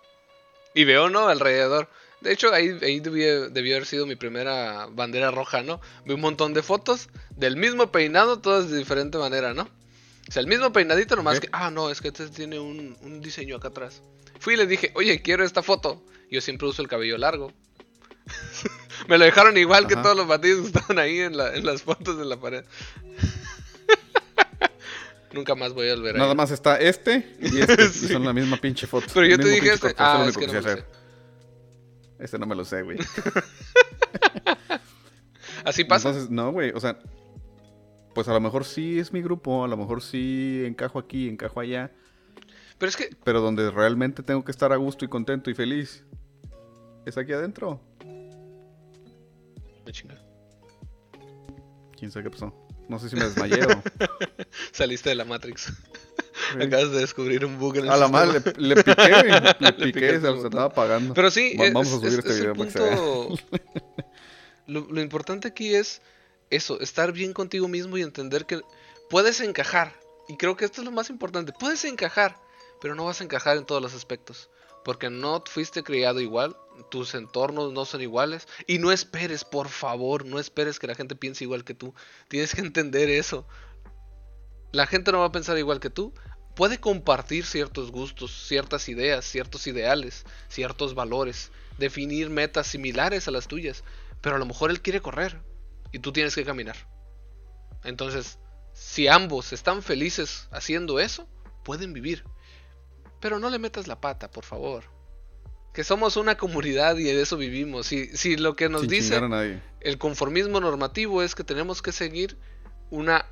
[0.74, 1.28] Y veo, ¿no?
[1.28, 1.90] Alrededor.
[2.22, 5.82] De hecho, ahí, ahí debió, haber sido mi primera bandera roja, ¿no?
[6.06, 9.68] Vi un montón de fotos del mismo peinado, todas de diferente manera, ¿no?
[10.28, 13.22] O sea, el mismo peinadito, nomás que, ah, no, es que este tiene un, un
[13.22, 14.02] diseño acá atrás.
[14.40, 16.04] Fui y le dije, oye, quiero esta foto.
[16.30, 17.52] Yo siempre uso el cabello largo.
[19.08, 21.82] Me lo dejaron igual que todos los batidos que estaban ahí en, la, en las
[21.84, 22.64] fotos de la pared.
[25.34, 27.84] Nunca más voy a volver Nada más está este y este.
[27.84, 29.08] Y son la misma pinche foto.
[29.14, 29.94] Pero yo te dije este.
[29.98, 30.84] Ah, es que no sé.
[32.20, 32.98] Este no me lo sé, güey.
[35.64, 36.10] ¿Así pasa?
[36.10, 36.72] Entonces, no, güey.
[36.72, 37.00] O sea,
[38.14, 39.64] pues a lo mejor sí es mi grupo.
[39.64, 41.92] A lo mejor sí encajo aquí, encajo allá.
[42.78, 43.10] Pero es que.
[43.24, 46.04] Pero donde realmente tengo que estar a gusto y contento y feliz.
[47.06, 47.82] Es aquí adentro.
[49.86, 50.22] Me chinga.
[51.98, 52.54] ¿Quién sabe qué pasó?
[52.90, 53.84] No sé si me desmayé o...
[54.72, 55.72] Saliste de la Matrix.
[56.60, 58.96] Acabas de descubrir un bug en el A la madre le, le, piqué,
[59.60, 61.14] le, piqué, se, estaba apagando.
[61.14, 62.98] Pero sí, vamos a subir este video para que se vea.
[64.68, 66.02] Lo, lo importante aquí es
[66.52, 68.62] eso, estar bien contigo mismo y entender que
[69.10, 70.00] puedes encajar.
[70.28, 71.54] Y creo que esto es lo más importante.
[71.54, 72.38] Puedes encajar,
[72.80, 74.50] pero no vas a encajar en todos los aspectos.
[74.84, 76.56] Porque no fuiste criado igual,
[76.90, 78.48] tus entornos no son iguales.
[78.68, 81.94] Y no esperes, por favor, no esperes que la gente piense igual que tú.
[82.28, 83.48] Tienes que entender eso.
[84.72, 86.14] La gente no va a pensar igual que tú.
[86.56, 93.48] Puede compartir ciertos gustos, ciertas ideas, ciertos ideales, ciertos valores, definir metas similares a las
[93.48, 93.86] tuyas.
[94.20, 95.40] Pero a lo mejor él quiere correr
[95.92, 96.76] y tú tienes que caminar.
[97.84, 98.40] Entonces,
[98.74, 101.28] si ambos están felices haciendo eso,
[101.64, 102.24] pueden vivir.
[103.20, 104.84] Pero no le metas la pata, por favor
[105.74, 107.88] que somos una comunidad y de eso vivimos.
[107.88, 109.20] Si, si lo que nos dice
[109.80, 112.38] el conformismo normativo es que tenemos que seguir
[112.90, 113.26] una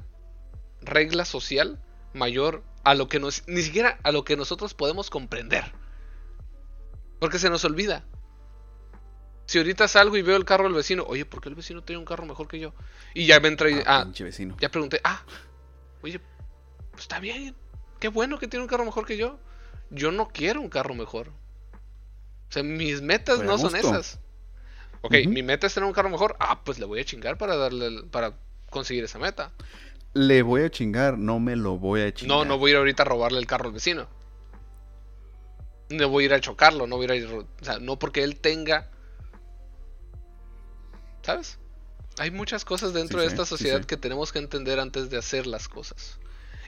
[0.82, 1.82] regla social
[2.14, 5.74] mayor a lo que nos, ni siquiera a lo que nosotros podemos comprender.
[7.20, 8.05] Porque se nos olvida.
[9.50, 11.97] Si ahorita salgo y veo el carro del vecino, oye, ¿por qué el vecino tiene
[11.97, 12.72] un carro mejor que yo?
[13.16, 14.56] Y ya me entra y, ah, ah vecino.
[14.60, 15.24] ya pregunté, ah,
[16.04, 16.22] oye,
[16.91, 17.56] pues está bien,
[18.00, 19.39] qué bueno que tiene un carro mejor que yo.
[19.89, 21.30] Yo no quiero un carro mejor.
[21.30, 24.20] O sea, mis metas no son esas.
[25.02, 26.36] Ok, mi meta es tener un carro mejor.
[26.39, 28.36] Ah, pues le voy a chingar para darle para
[28.70, 29.52] conseguir esa meta.
[30.14, 32.38] Le voy a chingar, no me lo voy a chingar.
[32.38, 34.08] No, no voy a ir ahorita a robarle el carro al vecino.
[35.89, 38.22] No voy a ir a chocarlo, no voy a ir a O sea, no porque
[38.22, 38.91] él tenga.
[41.30, 41.59] ¿Sabes?
[42.17, 45.67] Hay muchas cosas dentro de esta sociedad que tenemos que entender antes de hacer las
[45.67, 46.17] cosas.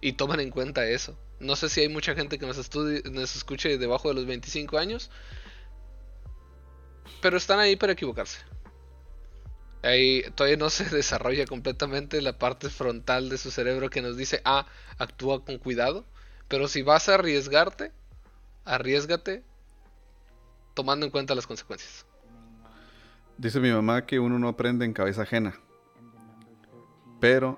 [0.02, 1.18] Y toman en cuenta eso.
[1.40, 4.78] No sé si hay mucha gente que nos, estudie, nos escuche debajo de los 25
[4.78, 5.10] años,
[7.24, 8.38] pero están ahí para equivocarse.
[9.82, 14.42] Ahí todavía no se desarrolla completamente la parte frontal de su cerebro que nos dice,
[14.46, 14.68] ah,
[15.00, 16.06] actúa con cuidado.
[16.48, 17.94] Pero si vas a arriesgarte,
[18.64, 19.44] arriesgate
[20.76, 22.06] tomando en cuenta las consecuencias.
[23.42, 25.56] Dice mi mamá que uno no aprende en cabeza ajena.
[27.20, 27.58] Pero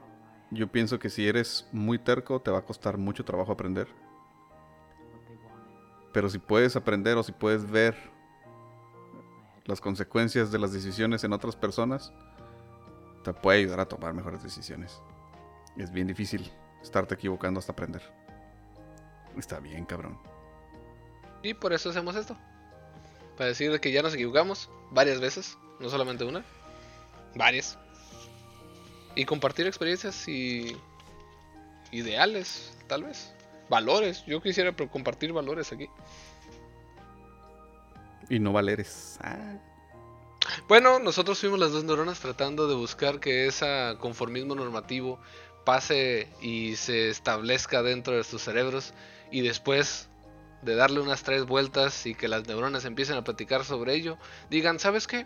[0.49, 3.89] yo pienso que si eres muy terco te va a costar mucho trabajo aprender.
[6.13, 7.97] Pero si puedes aprender o si puedes ver
[9.65, 12.13] las consecuencias de las decisiones en otras personas,
[13.25, 15.01] te puede ayudar a tomar mejores decisiones.
[15.75, 16.49] Es bien difícil
[16.81, 18.03] estarte equivocando hasta aprender.
[19.35, 20.17] Está bien, cabrón.
[21.41, 22.37] Y por eso hacemos esto.
[23.35, 26.43] Para decir que ya nos equivocamos varias veces, no solamente una,
[27.35, 27.77] varias.
[29.15, 30.75] Y compartir experiencias y
[31.91, 33.33] ideales, tal vez.
[33.69, 34.25] Valores.
[34.25, 35.87] Yo quisiera compartir valores aquí.
[38.29, 39.19] Y no valeres.
[39.21, 39.57] Ah.
[40.67, 45.19] Bueno, nosotros fuimos las dos neuronas tratando de buscar que ese conformismo normativo
[45.65, 48.93] pase y se establezca dentro de sus cerebros
[49.31, 50.09] y después
[50.61, 54.17] de darle unas tres vueltas y que las neuronas empiecen a platicar sobre ello,
[54.49, 55.25] digan, ¿sabes qué?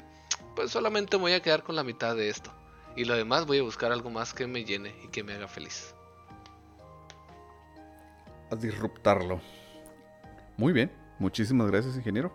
[0.57, 2.51] Pues solamente voy a quedar con la mitad de esto
[2.95, 5.47] y lo demás voy a buscar algo más que me llene y que me haga
[5.47, 5.93] feliz.
[8.49, 9.39] A disruptarlo.
[10.57, 12.33] Muy bien, muchísimas gracias ingeniero.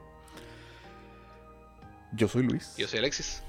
[2.13, 2.77] Yo soy Luis.
[2.77, 3.43] Yo soy Alexis.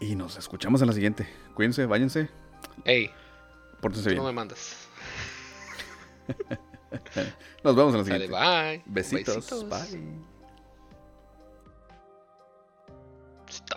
[0.00, 1.24] Y nos escuchamos en la siguiente.
[1.54, 2.28] Cuídense, váyanse.
[2.84, 3.08] Ey.
[3.80, 4.18] Pórtense bien.
[4.20, 4.88] No me mandas.
[7.62, 8.26] nos vemos en la siguiente.
[8.26, 8.82] bye.
[8.84, 9.68] Besitos.
[9.68, 10.33] Bye.